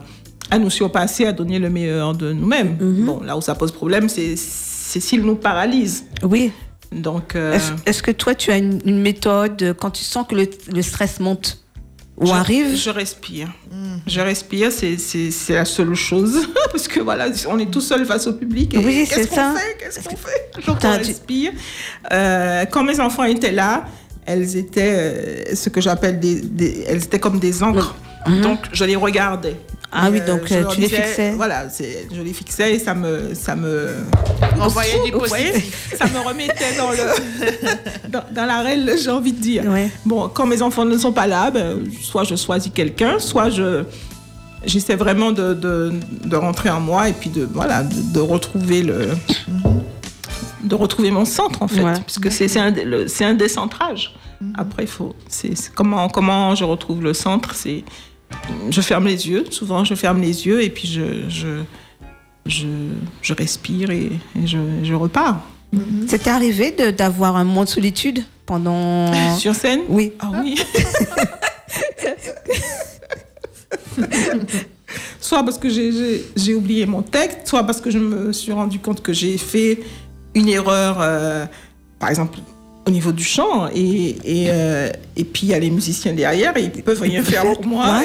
[0.51, 2.77] à nous surpasser, à donner le meilleur de nous-mêmes.
[3.05, 6.05] Bon, là où ça pose problème, c'est s'il nous paralyse.
[6.23, 6.51] Oui.
[6.93, 10.35] Donc, euh, Est-ce que toi, tu as une, une méthode euh, quand tu sens que
[10.37, 11.59] le, le stress monte?
[12.19, 13.49] Ou je, arrive Je respire.
[14.07, 14.97] Je respire, c'est-
[15.53, 16.49] la seule chose.
[16.73, 18.75] Parce que voilà, on est tout seul face au public.
[18.75, 19.51] Et Oui, c'est qu'est-ce ça.
[19.53, 19.77] qu'on fait?
[19.79, 20.87] Qu'est-ce qu'on fait?
[20.87, 21.53] On respire.
[22.13, 23.85] Euh, quand mes enfants étaient là,
[24.25, 27.95] elles étaient euh, ce que j'appelle des, des- Elles étaient comme des encres.
[28.43, 29.57] Donc, je les regardais.
[29.93, 31.31] Ah oui, donc, euh, leur tu les fixais.
[31.33, 31.67] Voilà,
[32.13, 33.89] je les fixais et ça me, ça me,
[34.61, 36.99] envoyer des positifs ça me remettait dans le,
[38.11, 39.65] dans, dans l'arène, j'ai envie de dire.
[39.65, 39.91] Ouais.
[40.05, 43.85] Bon, quand mes enfants ne sont pas là, ben, soit je choisis quelqu'un, soit je
[44.65, 45.93] j'essaie vraiment de, de,
[46.25, 49.11] de rentrer en moi et puis de voilà de, de retrouver le
[50.65, 52.01] de retrouver mon centre en fait, Voilà.
[52.01, 52.75] puisque c'est c'est un,
[53.21, 54.15] un décentrage.
[54.59, 57.85] Après, il faut c'est comment comment je retrouve le centre, c'est
[58.71, 59.45] je ferme les yeux.
[59.51, 61.63] Souvent, je ferme les yeux et puis je je
[62.47, 62.67] je,
[63.23, 64.11] je respire et,
[64.41, 65.41] et je, je repars.
[66.07, 69.11] C'était arrivé de- d'avoir un moment de solitude pendant.
[69.39, 69.81] Sur scène?
[69.89, 70.13] Oui.
[70.21, 70.55] Ah oui.
[75.21, 79.03] soit parce que j'ai oublié mon texte, soit parce que je me suis rendu compte
[79.03, 79.81] que j'ai fait
[80.35, 81.47] une erreur, euh,
[81.99, 82.39] par exemple
[82.87, 86.57] au niveau du chant, et, et, euh, et puis il y a les musiciens derrière,
[86.57, 88.03] et ils peuvent rien faire pour moi.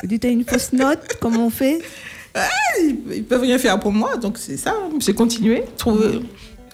[0.00, 1.78] Tu dis, t'as une fausse note, comment on fait?
[2.80, 6.20] Ils, ils peuvent rien faire pour moi, donc c'est ça, c'est continuer, trouver.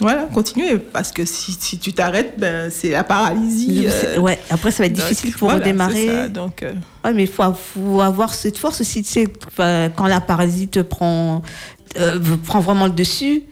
[0.00, 3.86] Voilà, continuer, parce que si, si tu t'arrêtes, ben, c'est la paralysie.
[3.88, 6.06] euh, Ouais, après, ça va être donc, difficile pour voilà, redémarrer.
[6.06, 6.72] ça, donc, euh,
[7.04, 9.26] Ouais, mais il faut, faut avoir cette force aussi, tu sais,
[9.56, 11.42] quand la paralysie te prend,
[12.46, 13.42] prend vraiment le dessus.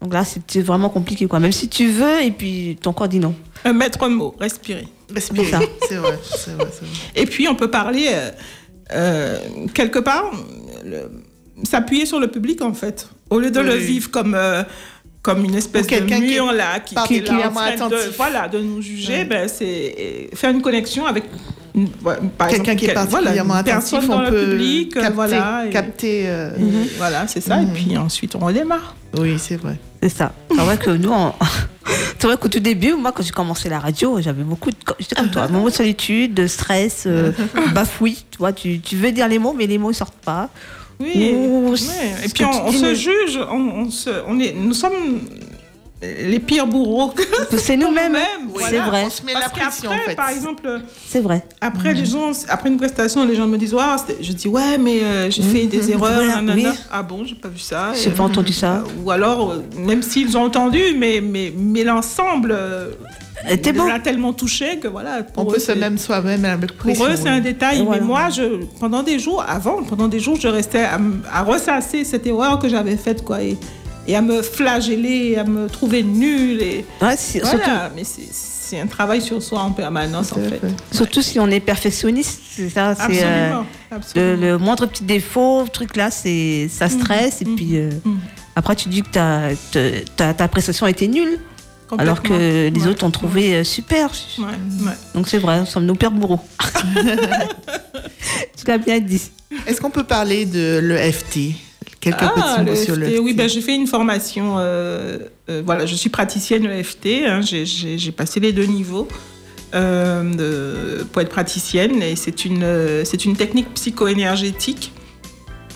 [0.00, 1.40] Donc là, c'est vraiment compliqué, quoi.
[1.40, 3.34] Même si tu veux, et puis ton corps dit non.
[3.64, 4.86] un maître mot, respirer.
[5.12, 5.68] Respirer.
[5.88, 6.94] C'est vrai, c'est vrai, c'est vrai.
[7.14, 8.30] Et puis, on peut parler, euh,
[8.92, 9.38] euh,
[9.72, 10.30] quelque part,
[11.64, 13.08] s'appuyer sur le public, en fait.
[13.30, 14.62] Au lieu de le vivre comme, euh,
[15.26, 17.88] comme une espèce de qui est mur, là, qui, qui est là en particulièrement train
[17.88, 18.16] de, attentif.
[18.16, 19.24] voilà, de nous juger, Ouais.
[19.24, 21.24] ben, c'est faire une connexion avec
[22.48, 25.00] Quelqu'un qui est quel- voilà, particulièrement une personne attentif, dans on le peut public, euh,
[25.02, 25.64] capter, voilà.
[25.66, 27.60] et- capter, euh, Mhm, Voilà, c'est ça.
[27.60, 27.72] Et Mhm.
[27.74, 28.94] puis ensuite, on redémarre.
[29.18, 29.76] Oui, c'est vrai.
[30.02, 30.32] C'est ça.
[30.50, 31.34] C'est vrai que nous, on-
[32.18, 34.76] c'est vrai qu'au tout début, moi, quand j'ai commencé la radio, j'avais beaucoup de.
[34.98, 37.32] J'étais comme toi, moments de solitude, de stress, euh,
[37.74, 38.24] bafouille.
[38.30, 40.48] Tu vois, tu, tu veux dire les mots, mais les mots ne sortent pas.
[41.00, 41.12] Oui.
[42.24, 45.20] Et puis on, se juge, on, on se, on est, nous sommes
[46.02, 47.22] les pires bourreaux que
[47.56, 48.16] C'est nous-mêmes.
[48.68, 49.04] C'est vrai.
[49.06, 50.14] On se met Parce la pression, en qu'après, fait.
[50.16, 51.42] par exemple, C'est vrai.
[51.60, 55.02] après les gens, après une prestation, les gens me disent, Waouh, je dis ouais, mais
[55.02, 56.20] euh, j'ai fait des erreurs.
[56.22, 56.54] Nanana.
[56.54, 56.66] oui.
[56.92, 57.92] Ah bon, j'ai pas vu ça.
[57.94, 58.76] J'ai pas entendu ça.
[58.76, 62.56] euh, Ou alors, euh, même s'ils ont entendu, mais mais mais l'ensemble
[63.48, 63.86] les bon.
[63.90, 65.18] a tellement touché que voilà.
[65.36, 67.06] On peut se même soi-même avec Pour pression.
[67.06, 68.00] eux, c'est un détail, Voilà.
[68.00, 70.98] mais moi, je, pendant des jours, avant, pendant des jours, je restais à,
[71.32, 73.56] à ressasser cette erreur que j'avais faite, quoi, et,
[74.08, 77.90] et à me flageller, à me trouver nulle, et Ouais, c'est- surtout, voilà.
[77.94, 80.58] Mais c'est- c'est un travail sur soi en permanence, en fait.
[80.58, 80.74] fait.
[80.90, 82.40] surtout si on est perfectionniste.
[82.50, 82.88] C'est ça.
[82.90, 83.20] Absolument.
[83.22, 83.60] euh,
[83.90, 84.40] le, absolument.
[84.40, 87.42] le moindre petit défaut, le truc là, c'est ça stresse.
[87.42, 88.18] Et puis euh, mhm.
[88.56, 89.80] après, tu dis que ta, ta,
[90.16, 91.38] ta, ta prestation était nulle,
[91.98, 92.32] alors que
[92.68, 92.88] les Ouais.
[92.88, 94.10] autres ont trouvé euh, super.
[94.38, 94.92] Ouais, ouais.
[95.14, 96.40] Donc c'est vrai, nous sommes nos pères bourreaux.
[98.56, 99.22] tu l'as bien dit.
[99.66, 101.54] Est-ce qu'on peut parler de l'EFT
[102.00, 103.20] Quelques Ah, petits mots le sur FT, l'EFT.
[103.22, 104.56] oui, ben, j'ai fait une formation.
[104.58, 105.18] euh,
[105.48, 107.24] euh, voilà, je suis praticienne EFT.
[107.26, 109.08] hein, j'ai- j'ai j'ai passé les deux niveaux.
[109.74, 110.22] euh,
[111.00, 114.92] de poète praticienne et c'est une, euh, c'est une technique psycho-énergétique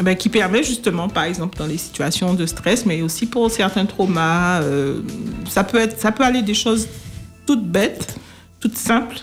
[0.01, 3.51] eh ben, qui permet justement, par exemple, dans les situations de stress, mais aussi pour
[3.51, 5.03] certains traumas, euh,
[5.49, 6.89] ça, peut être, ça peut aller des choses
[7.47, 8.17] toutes bêtes,
[8.61, 9.19] toutes simples,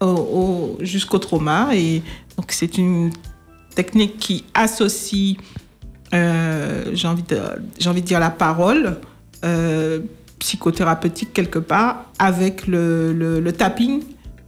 [0.00, 1.70] au- au- jusqu'au trauma.
[1.74, 2.02] Et
[2.36, 3.10] donc, c'est une
[3.74, 5.36] technique qui associe,
[6.14, 7.40] euh, j'ai envie, de-
[7.78, 8.98] j'ai envie de dire, la parole
[9.44, 10.00] euh,
[10.38, 14.02] psychothérapeutique quelque part avec le, le, le tapping.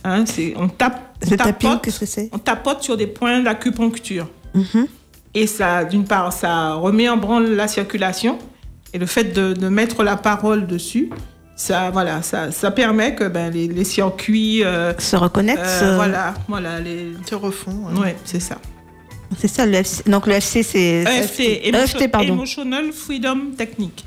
[0.04, 2.28] Hein, c'est, on tape, Le tapote- qu'est-ce que c'est?
[2.32, 4.28] on tapote sur des points d'acupuncture.
[4.54, 4.86] Mhm.
[5.34, 8.38] Et ça, d'une part, ça remet en branle la circulation.
[8.92, 11.10] Et le fait de, de mettre la parole dessus,
[11.56, 14.62] ça, voilà, ça, ça permet que ben, les, les circuits.
[14.64, 15.60] euh, Se reconnecte.
[15.60, 16.78] euh, se- voilà, voilà.
[16.80, 17.12] Les...
[17.28, 17.88] Se refont.
[17.88, 18.00] hein.
[18.00, 18.58] Ouais, c'est ça.
[19.38, 20.08] C'est ça, le FC.
[20.08, 21.02] Donc le FC, c'est.
[21.02, 22.34] EFT, EFT, Emotion- pardon.
[22.34, 24.04] Emotional Freedom Technique.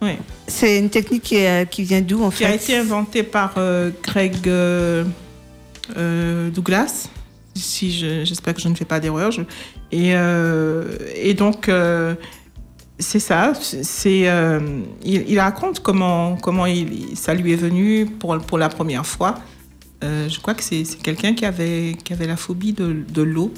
[0.00, 0.18] Ouais.
[0.46, 2.46] C'est une technique qui, est- qui vient d'où en Qui fait?
[2.46, 5.04] a été inventée par euh, Greg euh,
[5.98, 7.08] euh, Douglas.
[7.54, 9.30] Si je- j'espère que je ne fais pas d'erreur.
[9.30, 9.42] Je-
[9.94, 10.84] Et, euh,
[11.14, 12.14] et donc, euh,
[12.98, 13.52] c'est ça.
[13.54, 14.60] C'est, euh,
[15.04, 19.34] il, il raconte comment, comment il, ça lui est venu pour, pour la première fois.
[20.02, 23.50] Je crois que c'est c'est quelqu'un qui avait, qui avait la phobie de, de l'eau.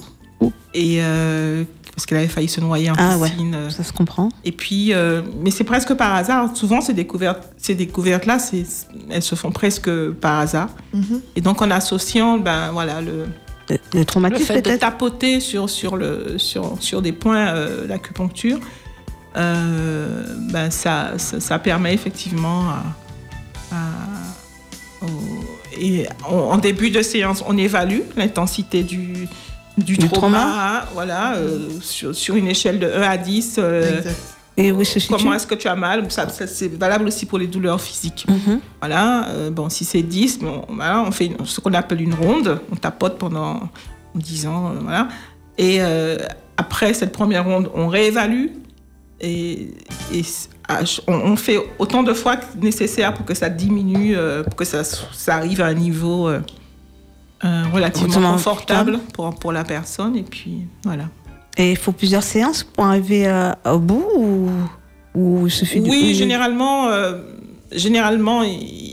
[0.74, 3.56] Et euh, parce qu'elle avait failli se noyer en Ah piscine.
[3.70, 4.28] Ça se comprend.
[4.44, 6.56] et puis, euh, mais c'est presque par hasard.
[6.56, 10.68] Souvent, ces découvertes, ces découvertes-là, c'est- elles se font presque par hasard.
[10.92, 11.20] Mhm.
[11.34, 13.24] Et donc, en associant, ben voilà, le,
[13.68, 17.86] Le, le le traumatisme fait de tapoter sur sur le sur sur des points euh,
[17.86, 18.58] d'acupuncture,
[19.36, 22.84] euh, ben ça, ça ça permet effectivement à,
[23.72, 29.28] à- au- et en, en début de séance, on évalue l'intensité du
[29.78, 30.88] du, Du trauma, trauma.
[30.94, 33.60] voilà, euh, sur, sur une échelle de 1 à 10.
[34.56, 34.68] Exact.
[34.68, 36.10] Et où se situe Comment est-ce que tu as mal?
[36.10, 38.26] Ça, ça, C'est valable aussi pour les douleurs physiques.
[38.28, 38.60] Mhm.
[38.80, 42.60] Voilà, euh, bon, si c'est 10, bon, voilà, on fait ce qu'on appelle une ronde,
[42.72, 43.68] on tapote pendant
[44.14, 45.08] 10 ans, euh, voilà.
[45.58, 46.16] Et euh,
[46.56, 48.46] après cette première ronde, on réévalue
[49.20, 49.68] et,
[50.12, 54.56] ch- on, on fait autant de fois que nécessaire pour que ça diminue, euh, pour
[54.56, 54.82] que ça,
[55.28, 60.16] arrive à un niveau relativement Relativement confortable pour, pour la personne.
[60.16, 61.04] Et puis, voilà.
[61.56, 64.50] Et il faut plusieurs séances pour arriver euh, au bout ou,
[65.14, 67.22] ou il suffit de- Oui, ou- généralement, euh,
[67.72, 68.42] généralement,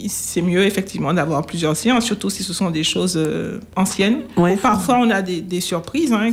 [0.08, 4.22] c'est mieux effectivement d'avoir plusieurs séances, surtout si ce sont des choses euh, anciennes.
[4.38, 4.54] Ouais.
[4.54, 6.14] Ou Parfois, on a des, des surprises.
[6.14, 6.30] hein,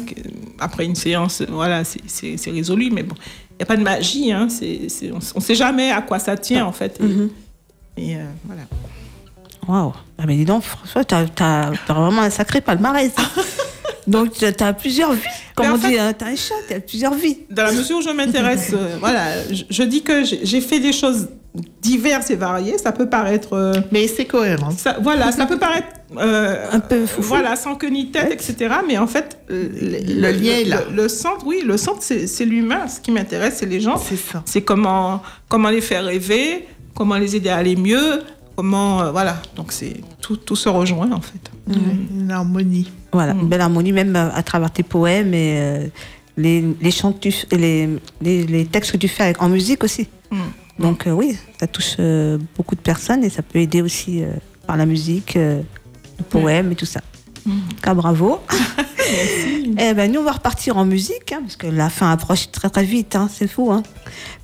[0.60, 2.90] après une séance, voilà, c'est- résolu.
[2.92, 3.14] Mais bon,
[3.52, 4.30] il n'y a pas de magie.
[4.32, 6.98] Hein, c'est- on ne sait jamais à quoi ça tient, en fait.
[7.00, 7.30] Et, Mhm.
[7.96, 8.62] et, euh, voilà.
[9.68, 9.92] Waouh.
[10.18, 13.12] Ah, mais dis donc, François, t'as as, vraiment un sacré palmarès.
[13.18, 13.22] hein.
[14.06, 15.22] Donc, tu as plusieurs vies.
[15.62, 17.38] Comme Mais en on fait- dit, hein, t'as un chat, t'as plusieurs vies.
[17.50, 20.92] Dans la mesure où je m'intéresse, euh, voilà, je, je dis que j'ai fait des
[20.92, 21.28] choses
[21.82, 22.78] diverses et variées.
[22.78, 23.54] Ça peut paraître...
[23.54, 24.70] euh, Mais c'est cohérent.
[24.70, 27.28] Ça, voilà, ça peut paraître euh, Un peu foufou.
[27.28, 28.74] Voilà, sans queue ni tête, etc.
[28.86, 30.82] Mais en fait, le, Le lien est là.
[30.90, 32.86] Le, le centre, oui, le centre, c'est l'humain.
[32.88, 33.96] Ce qui m'intéresse, c'est les gens.
[33.96, 34.42] C'est ça.
[34.46, 38.22] C'est comment, comment les faire rêver, comment les aider à aller mieux,
[38.54, 39.36] comment, euh, voilà.
[39.56, 41.50] Donc c'est tout, tout se rejoint en fait.
[41.68, 42.90] Une harmonie.
[43.12, 43.40] Voilà, Mm.
[43.40, 45.86] une belle harmonie, même euh, à travers tes poèmes et euh,
[46.36, 47.88] les, les chants que tu et les,
[48.22, 50.08] les, les textes que tu fais avec- en musique aussi.
[50.30, 50.38] Mm.
[50.78, 54.22] Donc euh, oui, ça touche euh, beaucoup de personnes et ça peut aider aussi
[54.66, 55.62] par la musique, le
[56.28, 57.00] poème et tout ça.
[57.44, 57.52] Mm.
[57.82, 58.38] Ah, bravo.
[59.78, 62.70] eh ben, nous, on va repartir en musique, hein, parce que la fin approche très
[62.70, 63.72] très vite, hein, c'est fou.
[63.72, 63.82] Hein.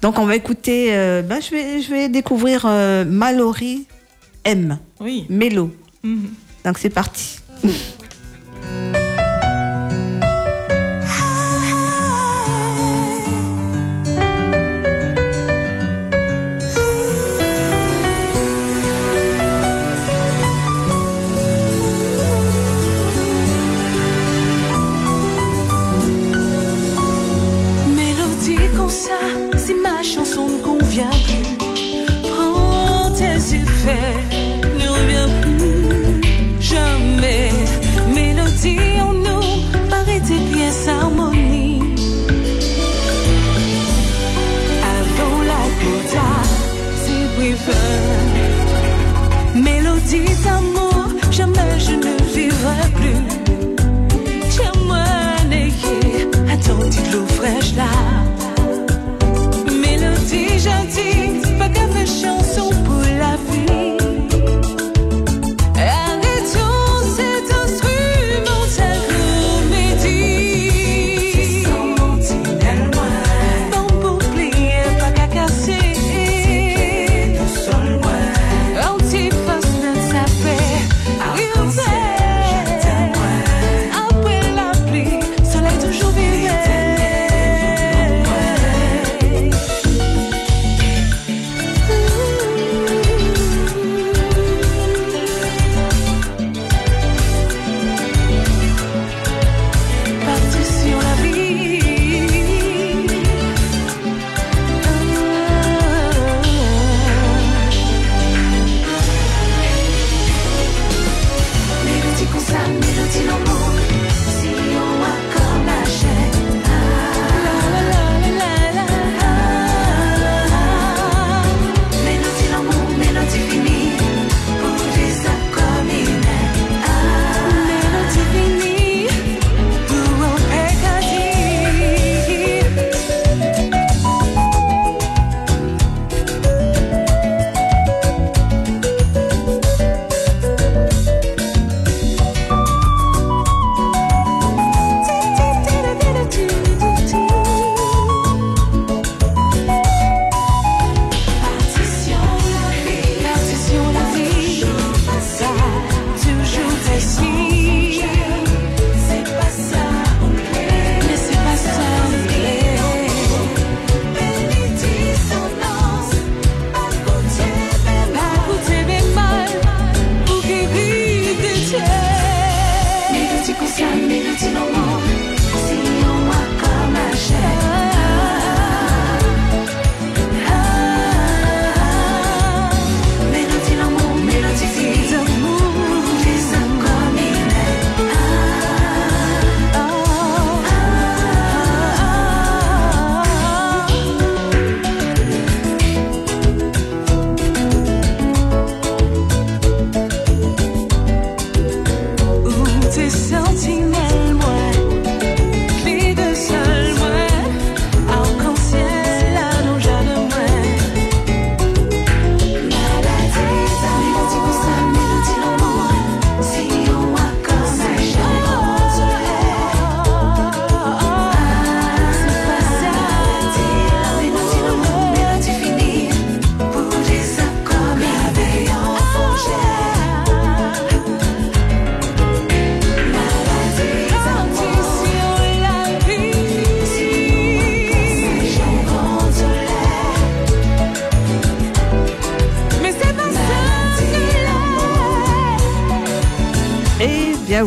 [0.03, 0.89] Donc on va écouter,
[1.23, 2.67] ben, je, vais, je vais découvrir
[3.07, 3.87] Mallory
[4.45, 5.25] M, Oui.
[5.29, 5.71] Mélo.
[6.03, 6.31] Mhm.
[6.65, 7.39] Donc c'est parti.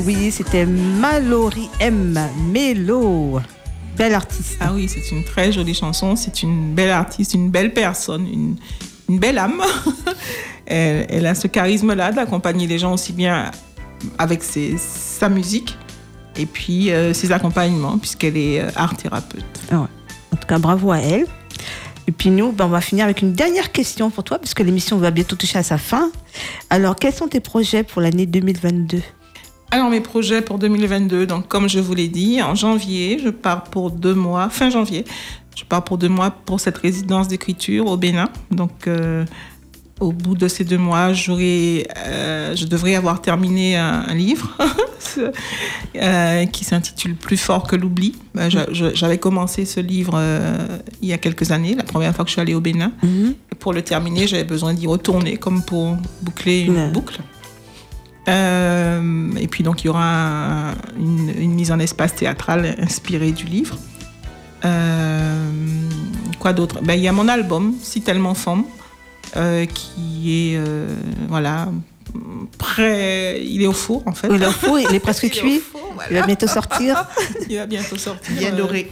[0.06, 2.20] oui, c'était Mallory M.
[2.52, 3.39] Mélo.
[3.97, 4.58] Belle artiste.
[4.60, 6.16] Ah oui, c'est une très jolie chanson.
[6.16, 8.56] C'est une belle artiste, une belle personne, une,
[9.10, 9.62] une belle âme.
[10.66, 13.52] elle, elle a ce charisme-là d'accompagner les gens aussi bien
[14.18, 15.78] avec ses- sa musique
[16.38, 19.43] et puis euh, ses accompagnements, puisqu'elle est euh, art thérapeute.
[19.72, 19.88] Ah ouais.
[20.34, 21.26] En tout cas, bravo à elle.
[22.08, 24.97] Et puis nous, ben, on va finir avec une dernière question pour toi, puisque l'émission
[24.97, 26.10] va bientôt toucher à sa fin.
[26.70, 29.02] Alors, quels sont tes projets pour l'année 2022
[29.90, 33.90] Mes projets pour 2022, donc comme je vous l'ai dit, en janvier, je pars pour
[33.92, 35.04] deux mois, fin janvier,
[35.56, 38.30] je pars pour deux mois pour cette résidence d'écriture au Bénin.
[38.52, 39.26] Donc euh,
[40.00, 44.56] au bout de ces deux mois, j'aurai, euh, je devrais avoir terminé un, un livre
[45.96, 48.16] euh, qui s'intitule Plus fort que l'oubli.
[48.36, 52.30] Ben, J'avais commencé ce livre euh, il y a quelques années, la première fois que
[52.30, 52.92] je suis allée au Bénin.
[53.52, 56.92] Et pour le terminer, j'avais besoin d'y retourner, comme pour boucler une Ouais.
[56.92, 57.20] boucle.
[58.30, 60.04] Euh, et puis donc il y aura
[60.70, 63.78] un- une, une mise en espace théâtral inspirée du livre.
[64.66, 65.50] Euh,
[66.40, 66.80] quoi d'autre?
[66.82, 68.64] Ben, Il y a mon album, Si tellement femme,
[69.38, 70.94] euh, qui est euh,
[71.28, 71.70] voilà
[72.58, 73.40] prêt.
[73.46, 74.28] Il est au four en fait.
[74.32, 75.60] Il est presque Il est au cuit.
[75.60, 76.10] four, voilà.
[76.12, 77.06] Il va bientôt sortir.
[77.50, 78.36] Il va bientôt sortir.
[78.36, 78.92] Bien doré.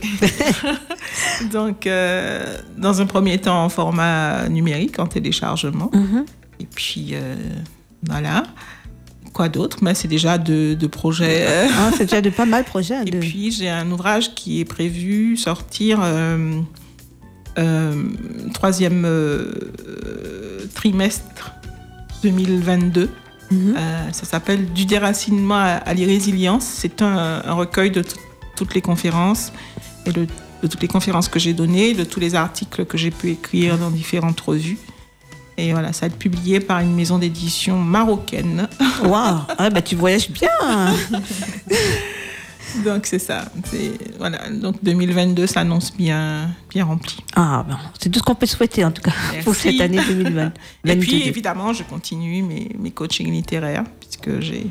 [1.52, 5.90] donc, euh, dans un premier temps en format numérique, en téléchargement.
[5.94, 6.26] Mhm.
[6.60, 7.36] Et puis, euh,
[8.08, 8.44] voilà.
[9.38, 11.46] Quoi d'autre Ben, C'est déjà deux projets.
[11.48, 11.68] euh.
[11.68, 12.96] Hein, c'est déjà de pas mal de projets.
[13.06, 16.60] Et de- puis, j'ai un ouvrage qui est prévu sortir euh,
[17.60, 18.04] euh,
[18.56, 19.52] troisième euh,
[19.88, 21.52] euh, trimestre
[22.24, 23.10] 2022.
[23.52, 23.76] Mhm.
[23.78, 26.66] Euh, ça s'appelle Du déracinement à, à l'irrésilience.
[26.66, 28.18] C'est un, un recueil de tout-
[28.56, 29.54] toutes les conférences
[30.08, 30.26] et de,
[30.64, 33.78] de toutes les conférences que j'ai données, de tous les articles que j'ai pu écrire
[33.78, 34.80] dans différentes revues.
[35.58, 38.68] Et voilà, ça va être publié par une maison d'édition marocaine.
[39.04, 40.50] Waouh, ah, bah, tu voyages bien.
[42.86, 43.46] Donc c'est ça.
[44.20, 44.50] Voilà.
[44.50, 47.18] Donc 2022 s'annonce bien, bien rempli.
[47.36, 50.52] Ah, ben, c'est tout ce qu'on peut souhaiter en tout cas pour cette année 2020.
[50.86, 51.28] Et puis 22.
[51.30, 54.68] évidemment, je continue mes, mes coachings littéraires puisque j'ai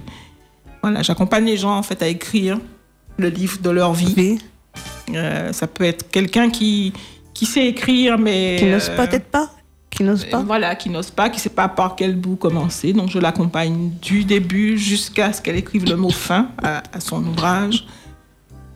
[0.82, 2.58] voilà, j'accompagne les gens en fait à écrire
[3.18, 4.14] le livre de leur vie.
[4.16, 4.38] Oui,
[5.14, 6.92] Euh, ça peut être quelqu'un qui
[7.32, 9.50] qui sait écrire mais qui n'ose euh, peut-être pas.
[9.96, 10.42] Qui n'ose pas.
[10.42, 12.92] Voilà, qui n'ose pas, qui ne sait pas par quel bout commencer.
[12.92, 17.24] Donc je l'accompagne du début jusqu'à ce qu'elle écrive le mot fin à, à son
[17.24, 17.86] ouvrage.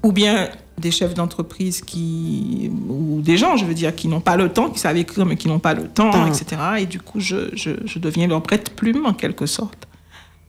[0.03, 0.49] Ou bien
[0.79, 4.71] des chefs d'entreprise qui ou des gens, je veux dire, qui n'ont pas le temps,
[4.71, 6.27] qui savent écrire mais qui n'ont pas le temps, Ah.
[6.27, 6.59] etc.
[6.79, 9.87] Et du coup, je, je, je deviens leur prête-plume en quelque sorte.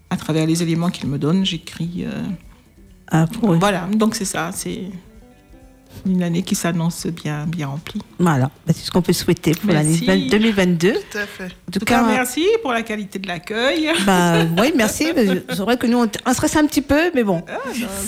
[0.10, 2.06] À travers les éléments qu'ils me donnent, j'écris.
[2.06, 2.24] euh,
[3.10, 3.54] Ah, pour.
[3.56, 4.84] Voilà, donc c'est ça, c'est
[6.06, 8.02] une année qui s'annonce bien, bien remplie.
[8.20, 10.28] Voilà, bah, c'est ce qu'on peut souhaiter pour l'année Merci.
[10.30, 10.94] 2022.
[10.94, 11.46] Tout à fait.
[11.46, 13.90] En tout tout cas, cas, merci pour la qualité de l'accueil.
[14.06, 15.08] bah, oui, merci.
[15.50, 17.44] C'est vrai que nous, on, on stresse un petit peu, mais bon.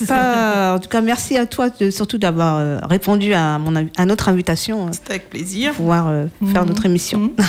[0.05, 4.05] Ça, en tout cas, merci à toi de- surtout d'avoir euh, répondu à, mon, à
[4.05, 5.69] notre invitation euh, C'était avec plaisir.
[5.71, 6.69] pour pouvoir euh, faire Mhm.
[6.69, 7.19] notre émission.
[7.19, 7.31] Mhm.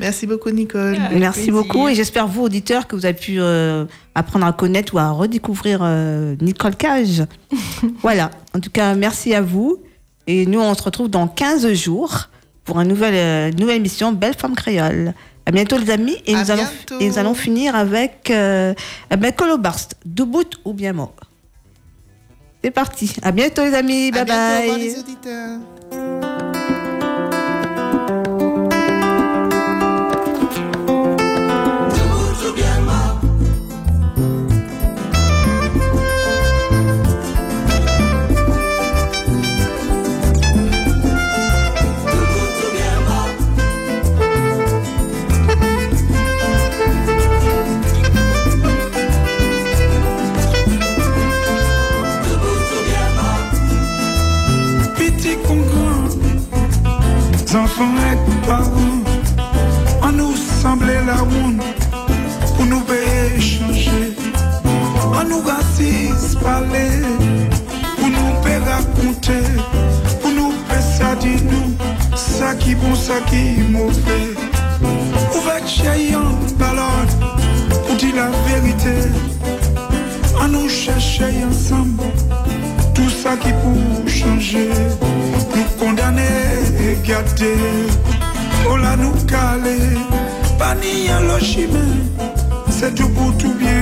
[0.00, 0.96] Merci beaucoup, Nicole.
[0.96, 1.54] Avec Merci plaisir.
[1.54, 5.10] beaucoup et j'espère vous auditeurs que vous avez pu euh, apprendre à connaître ou à
[5.10, 7.24] redécouvrir euh, Nicole Cage.
[8.02, 8.30] voilà.
[8.54, 9.78] En tout cas, merci à vous
[10.26, 12.28] et nous on se retrouve dans 15 jours
[12.64, 15.14] pour une nouvelle euh, nouvelle émission Belle Femme créole.
[15.46, 16.66] À bientôt les amis et À nous allons
[17.00, 18.72] et nous allons finir avec euh,
[19.10, 21.14] eh ben, Colobarst, debout ou bien mort?
[22.62, 23.14] C'est parti.
[23.22, 24.08] À bientôt les amis.
[24.14, 24.60] À Bye bientôt, au bye.
[24.62, 25.58] revoir les auditeurs.
[57.76, 59.02] Et parents,
[60.02, 61.62] on nous semblait la honte
[62.56, 64.14] pour nous payer changer.
[65.12, 67.02] On nous rassise parler,
[67.96, 69.44] pour nous payer raconter,
[70.22, 70.52] pour nous
[70.98, 74.34] ça dit nous, ça qui bon, ça qui mauvais.
[75.36, 77.10] Ouvert chez en balade,
[77.86, 79.08] pour dire la vérité,
[80.40, 82.02] on nous cherchait ensemble
[82.94, 84.70] tout ça qui peut changer,
[85.56, 86.22] nous condamner
[86.80, 87.56] et garder,
[88.68, 89.96] oh là nous caler,
[90.58, 91.90] pas ni à le chemin,
[92.70, 93.73] c'est tout pour tout bien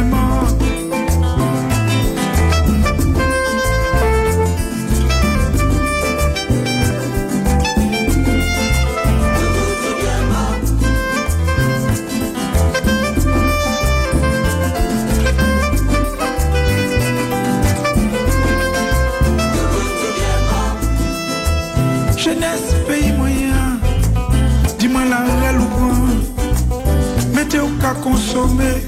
[28.03, 28.82] consommer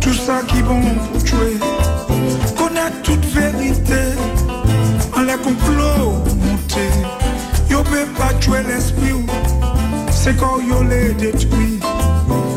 [0.00, 0.80] tout ça qui bon
[1.12, 1.58] pour tuer.
[2.56, 4.14] Connaître toute vérité,
[5.16, 6.90] en les complots monter.
[7.68, 9.26] Yo peut pas tuer l'esprit, ou
[10.10, 11.80] c'est quand yo les détruit.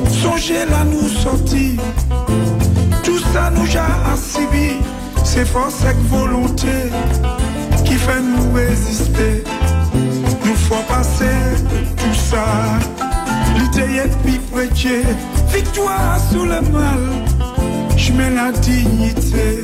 [0.09, 1.79] Songez là nous sortir,
[3.03, 4.77] tout ça nous a assubi.
[5.23, 6.91] C'est force et volonté
[7.85, 9.43] qui fait nous résister.
[10.45, 11.25] Nous faut passer
[11.97, 13.08] tout ça.
[13.57, 15.03] L'idée puis prêcher.
[15.53, 16.99] Victoire sur le mal.
[17.97, 19.61] Je mets la dignité.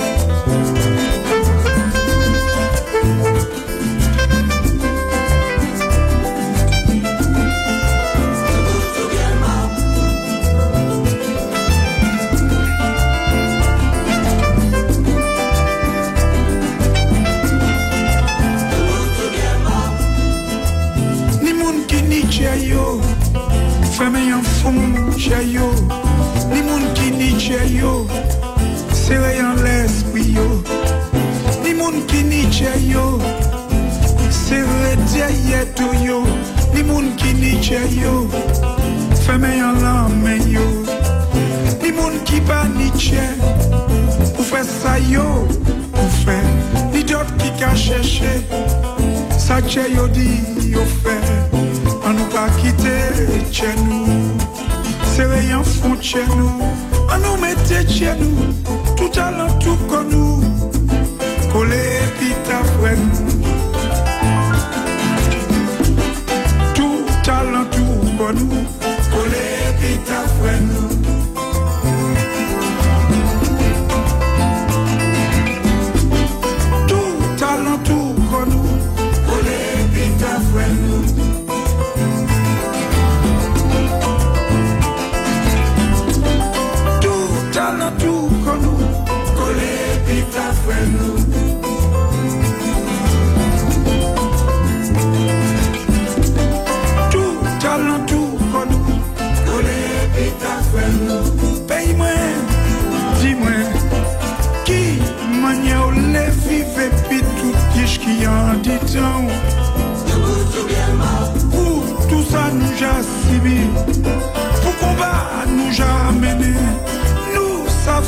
[24.65, 25.65] Fon tche yo
[26.65, 27.91] moun ki ni tche yo
[28.97, 30.45] Sere yon l'esprit yo
[31.61, 32.41] Ni moun ki ni
[32.89, 33.03] yo
[34.31, 36.23] Sere deye to yo.
[36.73, 38.25] Ni moun ki ni tche yo
[39.21, 39.77] Feme yon
[40.49, 40.65] yo
[41.83, 43.21] Ni moun ki pa ni tche
[44.33, 45.45] Ou fe sa yo
[45.93, 46.41] Ou fe
[46.91, 48.41] Ni dot ki ka chèche
[49.37, 50.41] Sa tche yo di
[50.73, 51.19] yo fe
[52.01, 52.97] An nou pa kite
[53.55, 53.71] Se
[56.13, 56.61] reyan fon tche nou
[57.09, 58.53] An nou mette tche nou
[58.95, 60.41] Tout alan tout kon nou
[61.51, 61.81] Kole
[62.19, 62.33] pi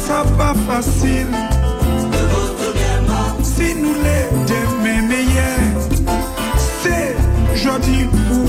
[0.08, 1.28] ça pas facile.
[3.44, 5.74] Si nous les demain meilleurs
[6.82, 7.16] C'est
[7.56, 8.48] jodi pour